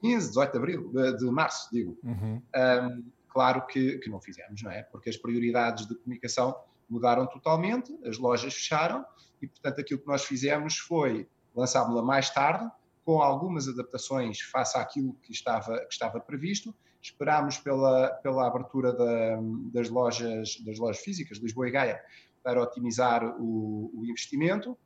15, 0.00 0.28
18 0.28 0.50
de 0.50 0.58
abril, 0.58 0.92
de, 1.16 1.24
março, 1.26 1.68
digo. 1.72 1.96
Uhum. 2.02 2.42
Um, 2.56 3.12
claro 3.28 3.64
que, 3.66 3.98
que 3.98 4.10
não 4.10 4.20
fizemos, 4.20 4.60
não 4.62 4.72
é? 4.72 4.82
Porque 4.82 5.10
as 5.10 5.16
prioridades 5.16 5.86
de 5.86 5.94
comunicação 5.94 6.58
mudaram 6.88 7.26
totalmente, 7.26 7.96
as 8.04 8.18
lojas 8.18 8.54
fecharam 8.54 9.04
e, 9.40 9.46
portanto, 9.46 9.80
aquilo 9.80 10.00
que 10.00 10.06
nós 10.06 10.24
fizemos 10.24 10.78
foi 10.78 11.28
lançámos-la 11.54 12.02
mais 12.02 12.30
tarde, 12.30 12.68
com 13.08 13.22
algumas 13.22 13.66
adaptações 13.66 14.38
face 14.42 14.76
àquilo 14.76 15.14
que 15.22 15.32
estava, 15.32 15.78
que 15.78 15.94
estava 15.94 16.20
previsto. 16.20 16.74
Esperámos 17.00 17.56
pela, 17.56 18.10
pela 18.22 18.46
abertura 18.46 18.92
da, 18.92 19.38
das, 19.72 19.88
lojas, 19.88 20.60
das 20.60 20.78
lojas 20.78 21.02
físicas 21.02 21.38
Lisboa 21.38 21.68
e 21.68 21.70
Gaia 21.70 22.02
para 22.42 22.62
otimizar 22.62 23.24
o, 23.40 23.90
o 23.94 24.04
investimento. 24.04 24.76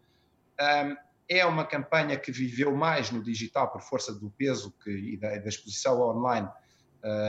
Um, 0.61 0.97
é 1.29 1.45
uma 1.45 1.67
campanha 1.67 2.17
que 2.17 2.31
viveu 2.31 2.73
mais 2.77 3.11
no 3.11 3.21
digital 3.21 3.73
por 3.73 3.83
força 3.83 4.15
do 4.15 4.31
peso 4.31 4.73
que, 4.85 4.91
e 4.93 5.17
da, 5.17 5.39
da 5.39 5.49
exposição 5.49 6.01
online 6.01 6.49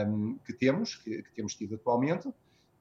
um, 0.06 0.38
que 0.46 0.52
temos, 0.52 0.94
que, 0.94 1.24
que, 1.24 1.32
temos 1.32 1.56
tido 1.56 1.74
atualmente, 1.74 2.32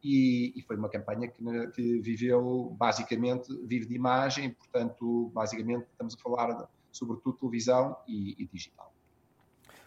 e, 0.04 0.54
e 0.56 0.62
foi 0.62 0.76
uma 0.76 0.88
campanha 0.90 1.28
que, 1.28 1.44
que, 1.72 2.00
viveu 2.00 2.76
basicamente, 2.78 3.52
vive 3.66 3.88
de 3.88 3.96
imagem, 3.96 4.52
portanto, 4.52 5.32
basicamente 5.34 5.88
estamos 5.90 6.14
a 6.14 6.18
falar 6.20 6.54
de, 6.54 6.64
sobretudo 6.94 7.38
televisão 7.38 7.98
e, 8.08 8.42
e 8.42 8.48
digital. 8.48 8.94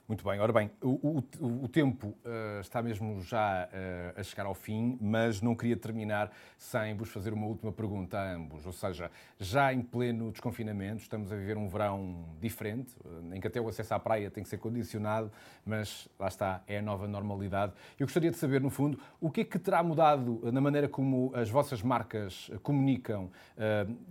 Muito 0.09 0.25
bem, 0.25 0.39
ora 0.39 0.53
bem, 0.53 0.71
o, 0.81 1.19
o, 1.41 1.65
o 1.65 1.69
tempo 1.69 2.15
uh, 2.25 2.61
está 2.61 2.81
mesmo 2.81 3.21
já 3.23 3.65
uh, 3.67 4.21
a 4.21 4.23
chegar 4.23 4.47
ao 4.47 4.55
fim, 4.55 4.97
mas 5.01 5.43
não 5.43 5.53
queria 5.53 5.77
terminar 5.77 6.31
sem 6.57 6.95
vos 6.95 7.09
fazer 7.09 7.33
uma 7.33 7.45
última 7.49 7.73
pergunta 7.73 8.17
a 8.17 8.35
ambos. 8.35 8.65
Ou 8.65 8.73
seja, 8.73 9.11
já 9.37 9.73
em 9.73 9.83
pleno 9.83 10.31
desconfinamento, 10.31 11.03
estamos 11.03 11.33
a 11.33 11.35
viver 11.35 11.57
um 11.57 11.69
verão 11.69 12.25
diferente, 12.41 12.95
uh, 13.05 13.35
em 13.35 13.41
que 13.41 13.49
até 13.49 13.61
o 13.61 13.69
acesso 13.69 13.95
à 13.95 13.99
praia 13.99 14.31
tem 14.31 14.45
que 14.45 14.49
ser 14.49 14.59
condicionado, 14.59 15.29
mas 15.65 16.07
lá 16.21 16.29
está, 16.29 16.63
é 16.69 16.79
a 16.79 16.83
nova 16.83 17.09
normalidade. 17.09 17.73
Eu 17.99 18.07
gostaria 18.07 18.31
de 18.31 18.37
saber, 18.37 18.61
no 18.61 18.71
fundo, 18.71 19.01
o 19.21 19.29
que 19.29 19.41
é 19.41 19.45
que 19.45 19.59
terá 19.59 19.83
mudado 19.83 20.41
na 20.53 20.61
maneira 20.61 20.89
como 20.89 21.33
as 21.35 21.51
vossas 21.51 21.83
marcas 21.83 22.49
comunicam, 22.63 23.29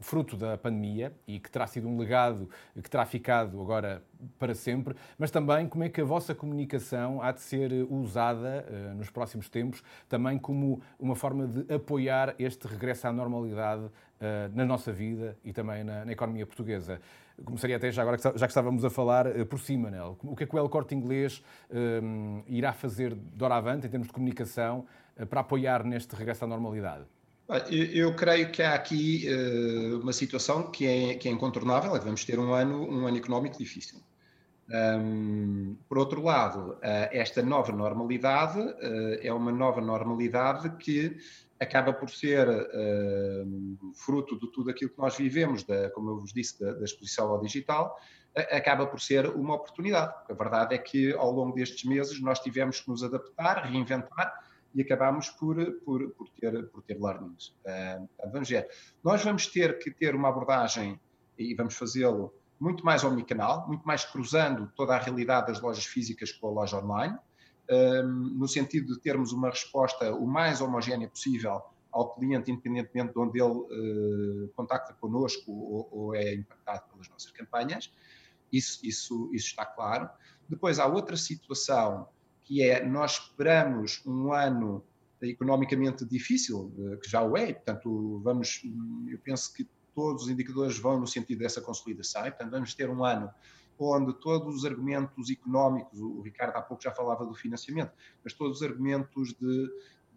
fruto 0.02 0.36
da 0.36 0.58
pandemia, 0.58 1.14
e 1.26 1.40
que 1.40 1.50
terá 1.50 1.66
sido 1.68 1.88
um 1.88 1.98
legado 1.98 2.50
que 2.84 2.90
terá 2.90 3.06
ficado 3.06 3.62
agora 3.62 4.04
para 4.38 4.54
sempre, 4.54 4.96
mas 5.18 5.32
também 5.32 5.68
como 5.68 5.84
é 5.84 5.90
que 5.90 6.02
a 6.02 6.04
vossa 6.04 6.34
comunicação 6.34 7.22
há 7.22 7.32
de 7.32 7.42
ser 7.42 7.72
usada 7.90 8.66
uh, 8.68 8.96
nos 8.96 9.10
próximos 9.10 9.50
tempos 9.50 9.84
também 10.08 10.38
como 10.38 10.82
uma 11.00 11.16
forma 11.16 11.48
de 11.48 11.74
apoiar 11.74 12.36
este 12.40 12.68
regresso 12.68 13.08
à 13.08 13.14
normalidade 13.14 13.84
uh, 13.84 13.92
na 14.54 14.66
nossa 14.66 14.92
vida 14.92 15.38
e 15.44 15.52
também 15.52 15.84
na, 15.84 16.06
na, 16.06 16.12
economia 16.12 16.46
portuguesa. 16.46 17.00
Começaria 17.44 17.76
até 17.76 17.92
já 17.92 18.02
agora, 18.02 18.18
já 18.18 18.32
que 18.32 18.52
estávamos 18.52 18.86
a 18.86 18.90
falar 18.90 19.26
por 19.46 19.60
cima, 19.60 19.90
Nel. 19.90 20.18
O 20.24 20.36
que 20.36 20.46
é 20.46 20.48
que 20.48 20.56
o 20.56 20.60
El 20.60 20.70
Corte 20.70 20.96
Inglês 20.96 21.44
irá 22.48 22.72
fazer 22.72 23.14
de 23.14 23.44
hora 23.44 23.58
avante, 23.58 23.88
em 23.88 23.90
termos 23.90 24.08
de 24.08 24.14
comunicação, 24.14 24.86
para 25.30 25.42
apoiar 25.42 25.84
neste 25.84 26.16
regresso 26.16 26.46
à 26.46 26.48
normalidade? 26.48 27.04
Eu 27.70 28.16
creio 28.16 28.52
que 28.52 28.64
há 28.64 28.74
aqui 28.74 29.28
uh, 29.30 30.00
uma 30.00 30.12
situação 30.12 30.72
que 30.72 30.88
é, 30.88 31.14
que 31.14 31.30
é 31.30 31.32
incontornável, 31.32 31.96
é 31.96 32.00
que 32.00 32.06
vamos 32.06 32.26
ter 32.26 32.40
um 32.40 32.52
ano, 32.52 32.90
um 32.90 33.06
ano 33.06 33.18
económico 33.18 33.56
difícil. 33.58 34.00
Um, 34.68 35.78
por 35.88 36.00
outro 36.00 36.24
lado, 36.24 36.74
uh, 36.74 36.80
esta 37.12 37.42
nova 37.44 37.72
normalidade 37.72 38.60
uh, 38.60 39.20
é 39.22 39.32
uma 39.32 39.52
nova 39.52 39.80
normalidade 39.80 40.70
que 40.78 41.18
acaba 41.60 41.94
por 41.94 42.10
ser 42.10 42.50
uh, 42.50 43.94
fruto 43.94 44.40
de 44.40 44.52
tudo 44.52 44.72
aquilo 44.72 44.90
que 44.90 44.98
nós 44.98 45.16
vivemos, 45.16 45.64
da, 45.64 45.90
como 45.92 46.10
eu 46.10 46.20
vos 46.20 46.34
disse, 46.34 46.60
da, 46.60 46.74
da 46.74 46.84
exposição 46.84 47.30
ao 47.30 47.40
digital, 47.40 47.96
acaba 48.52 48.86
por 48.86 49.00
ser 49.00 49.28
uma 49.28 49.56
oportunidade. 49.56 50.14
A 50.30 50.34
verdade 50.34 50.76
é 50.76 50.78
que 50.78 51.14
ao 51.14 51.32
longo 51.32 51.56
destes 51.56 51.86
meses 51.86 52.20
nós 52.20 52.40
tivemos 52.40 52.82
que 52.82 52.90
nos 52.90 53.02
adaptar, 53.02 53.66
reinventar 53.66 54.44
e 54.74 54.82
acabamos 54.82 55.30
por, 55.30 55.56
por, 55.86 56.10
por, 56.10 56.28
ter, 56.32 56.68
por 56.68 56.82
ter 56.82 57.00
learnings. 57.00 57.56
vamos 58.34 58.50
ver. 58.50 58.68
Nós 59.02 59.24
vamos 59.24 59.48
ter 59.48 59.80
que 59.80 59.90
ter 59.90 60.14
uma 60.14 60.28
abordagem, 60.28 61.00
e 61.38 61.54
vamos 61.54 61.76
fazê-lo 61.76 62.34
muito 62.60 62.86
mais 62.86 63.04
omnicanal, 63.04 63.68
muito 63.68 63.84
mais 63.86 64.06
cruzando 64.06 64.72
toda 64.76 64.96
a 64.96 65.00
realidade 65.00 65.48
das 65.48 65.62
lojas 65.62 65.86
físicas 65.86 66.32
com 66.32 66.48
a 66.48 66.52
loja 66.52 66.78
online, 66.78 67.18
no 68.36 68.48
sentido 68.48 68.94
de 68.94 69.00
termos 69.00 69.32
uma 69.32 69.50
resposta 69.50 70.14
o 70.14 70.28
mais 70.28 70.62
homogénea 70.62 71.08
possível 71.08 71.64
ao 71.96 72.14
cliente, 72.14 72.52
independentemente 72.52 73.14
de 73.14 73.20
onde 73.20 73.42
ele 73.42 73.66
eh, 73.72 74.50
contacta 74.54 74.94
connosco 75.00 75.50
ou, 75.50 76.14
é 76.14 76.34
impactado 76.34 76.84
pelas 76.92 77.08
nossas 77.08 77.32
campanhas. 77.32 77.90
Isso, 78.52 78.86
isso, 78.86 79.30
isso 79.34 79.48
está 79.48 79.66
claro. 79.66 80.10
Depois 80.50 80.78
há 80.78 80.88
outra 80.88 81.16
situação 81.16 82.06
que 82.44 82.62
é 82.62 82.86
nós 82.86 83.14
esperamos 83.14 84.04
um 84.06 84.34
ano 84.34 84.84
economicamente 85.22 86.04
difícil, 86.04 86.70
eh, 86.78 86.98
que 86.98 87.10
já 87.10 87.24
o 87.24 87.38
é, 87.38 87.54
portanto, 87.54 88.20
vamos, 88.22 88.62
eu 89.08 89.18
penso 89.20 89.54
que 89.54 89.66
todos 89.96 90.24
os 90.24 90.30
indicadores 90.30 90.78
vão 90.78 91.00
no 91.00 91.08
sentido 91.08 91.40
dessa 91.40 91.62
consolidação, 91.62 92.28
e, 92.28 92.30
portanto, 92.30 92.52
vamos 92.52 92.74
ter 92.74 92.90
um 92.90 93.04
ano 93.04 93.32
onde 93.78 94.14
todos 94.14 94.56
os 94.56 94.66
argumentos 94.66 95.30
económicos, 95.30 96.00
o 96.00 96.22
Ricardo 96.22 96.56
há 96.56 96.62
pouco 96.62 96.82
já 96.82 96.92
falava 96.92 97.26
do 97.26 97.34
financiamento, 97.34 97.92
mas 98.24 98.34
todos 98.34 98.58
os 98.58 98.64
argumentos 98.64 99.34
de, 99.34 99.70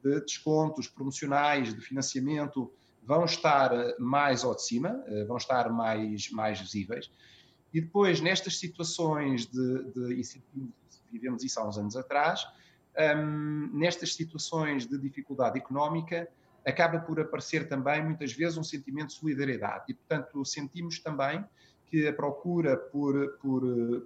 de 0.03 0.21
descontos 0.21 0.87
promocionais, 0.87 1.75
de 1.75 1.81
financiamento, 1.81 2.73
vão 3.03 3.25
estar 3.25 3.71
mais 3.99 4.45
ao 4.45 4.55
de 4.55 4.63
cima, 4.63 5.03
eh, 5.07 5.25
vão 5.25 5.39
estar 5.39 5.71
mais, 5.71 6.31
mais 6.31 6.61
visíveis. 6.61 7.11
E 7.73 7.81
depois, 7.81 8.21
nestas 8.21 8.59
situações 8.59 9.47
de, 9.47 9.85
de 9.93 10.23
vivemos 11.11 11.43
isso 11.43 11.59
há 11.59 11.67
uns 11.67 11.79
anos 11.79 11.97
atrás, 11.97 12.47
um, 13.17 13.71
nestas 13.73 14.15
situações 14.15 14.87
de 14.87 14.99
dificuldade 14.99 15.59
económica, 15.59 16.29
acaba 16.69 17.01
por 17.01 17.19
aparecer 17.19 17.69
também, 17.69 18.05
muitas 18.05 18.33
vezes, 18.33 18.59
um 18.59 18.63
sentimento 18.63 19.09
de 19.09 19.15
solidariedade. 19.15 19.85
E, 19.89 19.95
portanto, 19.95 20.45
sentimos 20.45 20.99
também 21.01 21.45
que 21.87 22.07
a 22.07 22.13
procura 22.13 22.77
por, 22.77 23.39
por, 23.39 23.63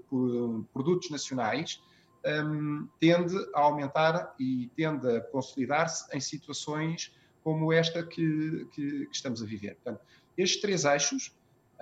por 0.08 0.64
produtos 0.72 1.10
nacionais 1.10 1.82
um, 2.24 2.88
tende 3.00 3.36
a 3.54 3.60
aumentar 3.60 4.34
e 4.38 4.70
tende 4.76 5.08
a 5.16 5.20
consolidar-se 5.20 6.16
em 6.16 6.20
situações 6.20 7.12
como 7.42 7.72
esta 7.72 8.04
que, 8.04 8.68
que, 8.72 9.06
que, 9.06 9.08
estamos 9.12 9.42
a 9.42 9.46
viver. 9.46 9.74
Portanto, 9.82 10.00
estes 10.38 10.60
três 10.60 10.84
eixos, 10.84 11.34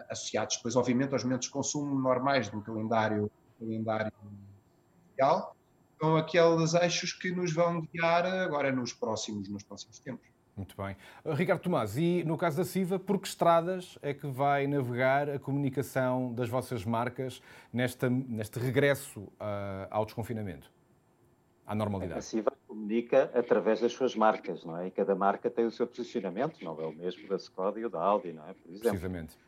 associados 0.08 0.56
depois, 0.56 0.74
obviamente, 0.76 1.12
aos 1.12 1.22
momentos 1.24 1.48
de 1.48 1.52
consumo 1.52 1.98
normais 2.00 2.48
de 2.48 2.56
um 2.56 2.62
calendário, 2.62 3.30
calendário 3.58 4.12
mundial, 5.10 5.54
são 6.00 6.16
aqueles 6.16 6.72
eixos 6.72 7.12
que 7.12 7.30
nos 7.30 7.52
vão 7.52 7.82
guiar 7.82 8.24
agora 8.24 8.72
nos 8.72 8.94
próximos, 8.94 9.50
nos 9.50 9.62
próximos 9.62 9.98
tempos. 9.98 10.39
Muito 10.56 10.76
bem. 10.76 10.96
Uh, 11.24 11.32
Ricardo 11.32 11.62
Tomás, 11.62 11.96
e 11.96 12.22
no 12.24 12.36
caso 12.36 12.56
da 12.56 12.64
CIVA, 12.64 12.98
por 12.98 13.18
que 13.18 13.28
estradas 13.28 13.98
é 14.02 14.12
que 14.12 14.26
vai 14.26 14.66
navegar 14.66 15.28
a 15.28 15.38
comunicação 15.38 16.32
das 16.34 16.48
vossas 16.48 16.84
marcas 16.84 17.40
nesta, 17.72 18.10
neste 18.10 18.58
regresso 18.58 19.20
uh, 19.20 19.86
ao 19.90 20.04
desconfinamento, 20.04 20.70
à 21.66 21.74
normalidade? 21.74 22.18
A 22.18 22.22
CIVA 22.22 22.52
comunica 22.66 23.30
através 23.34 23.80
das 23.80 23.92
suas 23.92 24.14
marcas, 24.14 24.64
não 24.64 24.76
é? 24.76 24.88
E 24.88 24.90
cada 24.90 25.14
marca 25.14 25.50
tem 25.50 25.64
o 25.64 25.70
seu 25.70 25.86
posicionamento, 25.86 26.62
não 26.64 26.80
é 26.80 26.86
o 26.86 26.92
mesmo 26.92 27.28
da 27.28 27.36
Skoda 27.36 27.78
e 27.80 27.84
o 27.84 27.90
da 27.90 28.00
Audi, 28.00 28.32
não 28.32 28.48
é? 28.48 28.52
Por 28.52 28.68
exemplo. 28.68 28.90
Precisamente. 28.90 29.38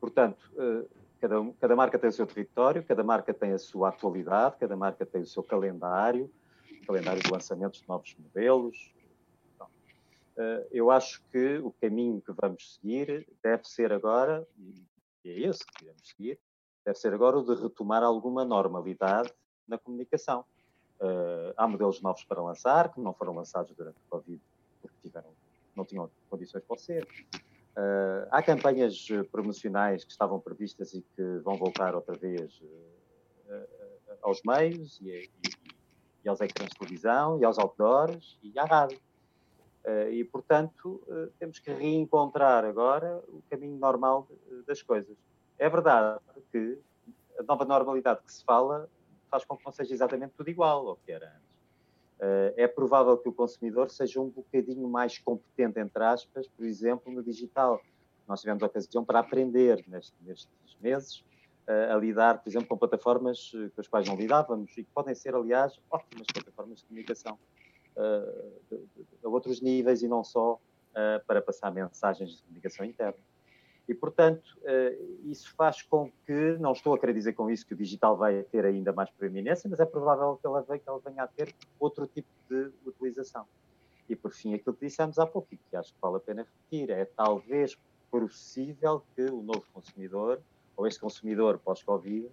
Portanto, 0.00 0.50
uh, 0.54 0.88
cada, 1.20 1.52
cada 1.60 1.76
marca 1.76 1.98
tem 1.98 2.10
o 2.10 2.12
seu 2.12 2.26
território, 2.26 2.82
cada 2.84 3.02
marca 3.02 3.32
tem 3.32 3.52
a 3.52 3.58
sua 3.58 3.88
atualidade, 3.88 4.56
cada 4.60 4.76
marca 4.76 5.06
tem 5.06 5.22
o 5.22 5.26
seu 5.26 5.42
calendário, 5.42 6.30
calendário 6.86 7.22
de 7.22 7.30
lançamentos 7.30 7.80
de 7.80 7.88
novos 7.88 8.14
modelos, 8.18 8.94
eu 10.70 10.90
acho 10.90 11.22
que 11.30 11.58
o 11.58 11.70
caminho 11.80 12.20
que 12.20 12.32
vamos 12.32 12.74
seguir 12.74 13.26
deve 13.42 13.64
ser 13.64 13.92
agora, 13.92 14.46
e 14.58 15.30
é 15.30 15.48
esse 15.48 15.64
que 15.64 15.84
devemos 15.84 16.08
seguir, 16.08 16.38
deve 16.84 16.98
ser 16.98 17.14
agora 17.14 17.38
o 17.38 17.42
de 17.42 17.60
retomar 17.60 18.02
alguma 18.02 18.44
normalidade 18.44 19.32
na 19.66 19.78
comunicação. 19.78 20.44
Uh, 21.00 21.52
há 21.56 21.66
modelos 21.66 22.00
novos 22.00 22.24
para 22.24 22.42
lançar, 22.42 22.92
que 22.92 23.00
não 23.00 23.12
foram 23.12 23.34
lançados 23.34 23.74
durante 23.74 23.96
o 23.96 24.10
Covid, 24.10 24.40
porque 24.80 24.96
tiveram, 25.02 25.30
não 25.74 25.84
tinham 25.84 26.10
condições 26.28 26.62
para 26.64 26.78
ser. 26.78 27.04
Uh, 27.76 28.28
há 28.30 28.42
campanhas 28.42 29.08
promocionais 29.32 30.04
que 30.04 30.12
estavam 30.12 30.38
previstas 30.38 30.94
e 30.94 31.02
que 31.16 31.38
vão 31.38 31.56
voltar 31.56 31.94
outra 31.94 32.16
vez 32.16 32.62
aos 34.22 34.40
meios 34.42 35.00
e, 35.02 35.08
e, 35.08 35.30
e, 36.24 36.28
aos 36.28 36.40
ecrãs 36.40 36.70
de 36.70 36.78
televisão 36.78 37.38
e 37.38 37.44
aos 37.44 37.58
outdoors 37.58 38.38
e 38.42 38.58
à 38.58 38.64
rádio. 38.64 38.98
Uh, 39.84 40.08
e, 40.10 40.24
portanto, 40.24 41.02
uh, 41.08 41.30
temos 41.38 41.58
que 41.58 41.70
reencontrar 41.70 42.64
agora 42.64 43.22
o 43.28 43.42
caminho 43.50 43.76
normal 43.76 44.26
de, 44.48 44.62
das 44.62 44.80
coisas. 44.80 45.14
É 45.58 45.68
verdade 45.68 46.18
que 46.50 46.78
a 47.38 47.42
nova 47.42 47.66
normalidade 47.66 48.22
que 48.24 48.32
se 48.32 48.42
fala 48.44 48.88
faz 49.30 49.44
com 49.44 49.58
que 49.58 49.64
não 49.64 49.72
seja 49.72 49.92
exatamente 49.92 50.32
tudo 50.36 50.48
igual 50.48 50.88
ao 50.88 50.96
que 50.96 51.12
era 51.12 51.26
antes. 51.26 51.54
É 52.56 52.66
provável 52.66 53.18
que 53.18 53.28
o 53.28 53.32
consumidor 53.32 53.90
seja 53.90 54.20
um 54.20 54.30
bocadinho 54.30 54.88
mais 54.88 55.18
competente, 55.18 55.78
entre 55.78 56.02
aspas, 56.02 56.48
por 56.48 56.64
exemplo, 56.64 57.12
no 57.12 57.22
digital. 57.22 57.80
Nós 58.26 58.40
tivemos 58.40 58.62
a 58.62 58.66
ocasião 58.66 59.04
para 59.04 59.18
aprender 59.18 59.84
nestes, 59.86 60.14
nestes 60.22 60.76
meses 60.80 61.24
a 61.66 61.96
lidar, 61.96 62.42
por 62.42 62.48
exemplo, 62.48 62.68
com 62.68 62.78
plataformas 62.78 63.50
com 63.74 63.80
as 63.80 63.88
quais 63.88 64.08
não 64.08 64.16
lidávamos 64.16 64.70
e 64.78 64.84
que 64.84 64.90
podem 64.94 65.14
ser, 65.14 65.34
aliás, 65.34 65.78
ótimas 65.90 66.26
plataformas 66.32 66.78
de 66.78 66.84
comunicação 66.84 67.38
a 67.96 69.28
outros 69.28 69.60
níveis 69.60 70.02
e 70.02 70.08
não 70.08 70.22
só 70.24 70.58
para 71.26 71.42
passar 71.42 71.72
mensagens 71.72 72.36
de 72.36 72.42
comunicação 72.42 72.84
interna. 72.86 73.18
E, 73.86 73.94
portanto, 73.94 74.58
isso 75.24 75.54
faz 75.54 75.82
com 75.82 76.10
que, 76.24 76.56
não 76.58 76.72
estou 76.72 76.94
a 76.94 76.98
querer 76.98 77.12
dizer 77.12 77.34
com 77.34 77.50
isso 77.50 77.66
que 77.66 77.74
o 77.74 77.76
digital 77.76 78.16
vai 78.16 78.42
ter 78.44 78.64
ainda 78.64 78.92
mais 78.92 79.10
preeminência, 79.10 79.68
mas 79.68 79.78
é 79.78 79.84
provável 79.84 80.38
que 80.40 80.46
ela, 80.46 80.62
que 80.62 80.88
ela 80.88 81.00
venha 81.04 81.24
a 81.24 81.26
ter 81.26 81.54
outro 81.78 82.06
tipo 82.06 82.28
de 82.48 82.70
utilização. 82.86 83.44
E, 84.08 84.16
por 84.16 84.32
fim, 84.32 84.54
aquilo 84.54 84.74
que 84.74 84.86
dissemos 84.86 85.18
há 85.18 85.26
pouco, 85.26 85.48
e 85.52 85.56
que 85.56 85.76
acho 85.76 85.92
que 85.92 86.00
vale 86.00 86.16
a 86.16 86.20
pena 86.20 86.42
repetir, 86.42 86.90
é 86.90 87.04
talvez 87.04 87.76
possível 88.10 89.02
que 89.14 89.22
o 89.22 89.42
novo 89.42 89.64
consumidor, 89.72 90.40
ou 90.76 90.86
este 90.86 91.00
consumidor 91.00 91.58
pós-Covid, 91.58 92.30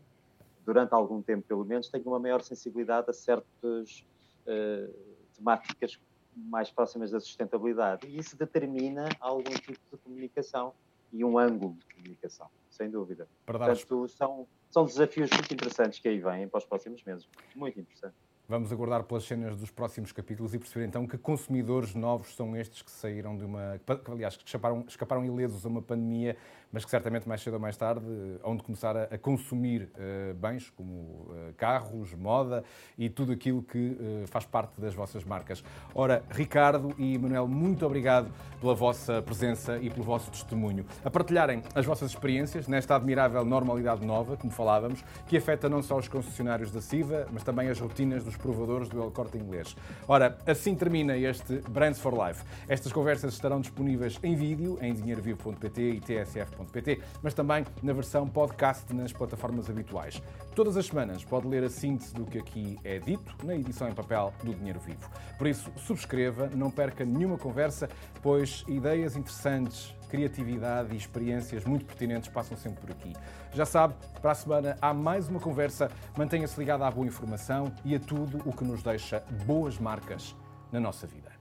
durante 0.65 0.93
algum 0.93 1.21
tempo 1.21 1.45
pelo 1.47 1.65
menos, 1.65 1.89
tenha 1.89 2.05
uma 2.05 2.19
maior 2.19 2.41
sensibilidade 2.41 3.09
a 3.09 3.13
certos 3.13 4.05
uh, 4.45 5.10
temáticas 5.41 5.99
mais 6.35 6.69
próximas 6.69 7.11
da 7.11 7.19
sustentabilidade. 7.19 8.07
E 8.07 8.17
isso 8.17 8.37
determina 8.37 9.09
algum 9.19 9.51
tipo 9.51 9.79
de 9.91 9.97
comunicação 9.97 10.73
e 11.11 11.25
um 11.25 11.37
ângulo 11.37 11.75
de 11.75 11.95
comunicação, 11.95 12.47
sem 12.69 12.89
dúvida. 12.89 13.27
Portanto, 13.45 14.07
são, 14.07 14.47
são 14.69 14.85
desafios 14.85 15.29
muito 15.31 15.53
interessantes 15.53 15.99
que 15.99 16.07
aí 16.07 16.19
vêm 16.19 16.47
para 16.47 16.59
os 16.59 16.65
próximos 16.65 17.03
meses. 17.03 17.27
Muito 17.53 17.79
interessante. 17.79 18.15
Vamos 18.51 18.69
aguardar 18.69 19.03
pelas 19.03 19.23
cenas 19.23 19.55
dos 19.55 19.71
próximos 19.71 20.11
capítulos 20.11 20.53
e 20.53 20.59
perceber 20.59 20.85
então 20.85 21.07
que 21.07 21.17
consumidores 21.17 21.95
novos 21.95 22.35
são 22.35 22.53
estes 22.53 22.81
que 22.81 22.91
saíram 22.91 23.37
de 23.37 23.45
uma. 23.45 23.79
Que, 24.03 24.11
aliás, 24.11 24.35
que 24.35 24.43
escaparam, 24.45 24.83
escaparam 24.85 25.23
ilesos 25.23 25.65
a 25.65 25.69
uma 25.69 25.81
pandemia, 25.81 26.35
mas 26.69 26.83
que 26.83 26.91
certamente 26.91 27.29
mais 27.29 27.41
cedo 27.41 27.53
ou 27.53 27.61
mais 27.61 27.77
tarde 27.77 28.05
hão 28.43 28.57
de 28.57 28.61
começar 28.61 28.97
a, 28.97 29.03
a 29.03 29.17
consumir 29.17 29.89
uh, 29.95 30.33
bens 30.33 30.69
como 30.69 30.91
uh, 30.91 31.53
carros, 31.55 32.13
moda 32.13 32.61
e 32.97 33.09
tudo 33.09 33.31
aquilo 33.31 33.63
que 33.63 33.77
uh, 33.77 34.27
faz 34.27 34.45
parte 34.45 34.81
das 34.81 34.93
vossas 34.93 35.23
marcas. 35.23 35.63
Ora, 35.95 36.21
Ricardo 36.29 36.93
e 36.97 37.17
Manuel, 37.17 37.47
muito 37.47 37.85
obrigado 37.85 38.29
pela 38.59 38.75
vossa 38.75 39.21
presença 39.21 39.77
e 39.77 39.89
pelo 39.89 40.03
vosso 40.03 40.29
testemunho. 40.29 40.85
A 41.05 41.09
partilharem 41.09 41.63
as 41.73 41.85
vossas 41.85 42.11
experiências 42.11 42.67
nesta 42.67 42.97
admirável 42.97 43.45
normalidade 43.45 44.05
nova, 44.05 44.35
como 44.35 44.51
falávamos, 44.51 45.01
que 45.25 45.37
afeta 45.37 45.69
não 45.69 45.81
só 45.81 45.97
os 45.97 46.09
concessionários 46.09 46.69
da 46.69 46.81
CIVA, 46.81 47.29
mas 47.31 47.43
também 47.45 47.69
as 47.69 47.79
rotinas 47.79 48.25
dos 48.25 48.40
provadores 48.41 48.89
do 48.89 49.01
El 49.01 49.11
Corte 49.11 49.37
Inglês. 49.37 49.75
Ora, 50.07 50.37
assim 50.45 50.75
termina 50.75 51.15
este 51.17 51.61
Brands 51.69 51.99
for 51.99 52.13
Life. 52.13 52.43
Estas 52.67 52.91
conversas 52.91 53.33
estarão 53.33 53.61
disponíveis 53.61 54.19
em 54.23 54.35
vídeo 54.35 54.77
em 54.81 54.93
dinheirovivo.pt 54.93 55.81
e 55.81 55.99
tsf.pt, 56.01 57.01
mas 57.21 57.33
também 57.33 57.65
na 57.81 57.93
versão 57.93 58.27
podcast 58.27 58.93
nas 58.93 59.13
plataformas 59.13 59.69
habituais. 59.69 60.21
Todas 60.55 60.75
as 60.75 60.87
semanas 60.87 61.23
pode 61.23 61.47
ler 61.47 61.63
a 61.63 61.69
síntese 61.69 62.13
do 62.13 62.25
que 62.25 62.37
aqui 62.37 62.77
é 62.83 62.99
dito 62.99 63.35
na 63.45 63.55
edição 63.55 63.87
em 63.87 63.93
papel 63.93 64.33
do 64.43 64.53
Dinheiro 64.53 64.79
Vivo. 64.79 65.09
Por 65.37 65.47
isso, 65.47 65.71
subscreva, 65.77 66.49
não 66.53 66.69
perca 66.69 67.05
nenhuma 67.05 67.37
conversa, 67.37 67.89
pois 68.21 68.63
ideias 68.67 69.15
interessantes 69.15 69.95
criatividade 70.11 70.93
e 70.93 70.97
experiências 70.97 71.63
muito 71.63 71.85
pertinentes 71.85 72.29
passam 72.29 72.57
sempre 72.57 72.81
por 72.81 72.91
aqui. 72.91 73.13
Já 73.53 73.65
sabe, 73.65 73.95
para 74.21 74.31
a 74.31 74.35
semana 74.35 74.77
há 74.81 74.93
mais 74.93 75.29
uma 75.29 75.39
conversa. 75.39 75.89
Mantenha-se 76.17 76.59
ligado 76.59 76.83
à 76.83 76.91
boa 76.91 77.07
informação 77.07 77.71
e 77.85 77.95
a 77.95 77.99
tudo 77.99 78.41
o 78.45 78.51
que 78.51 78.65
nos 78.65 78.83
deixa 78.83 79.23
boas 79.45 79.79
marcas 79.79 80.35
na 80.69 80.81
nossa 80.81 81.07
vida. 81.07 81.31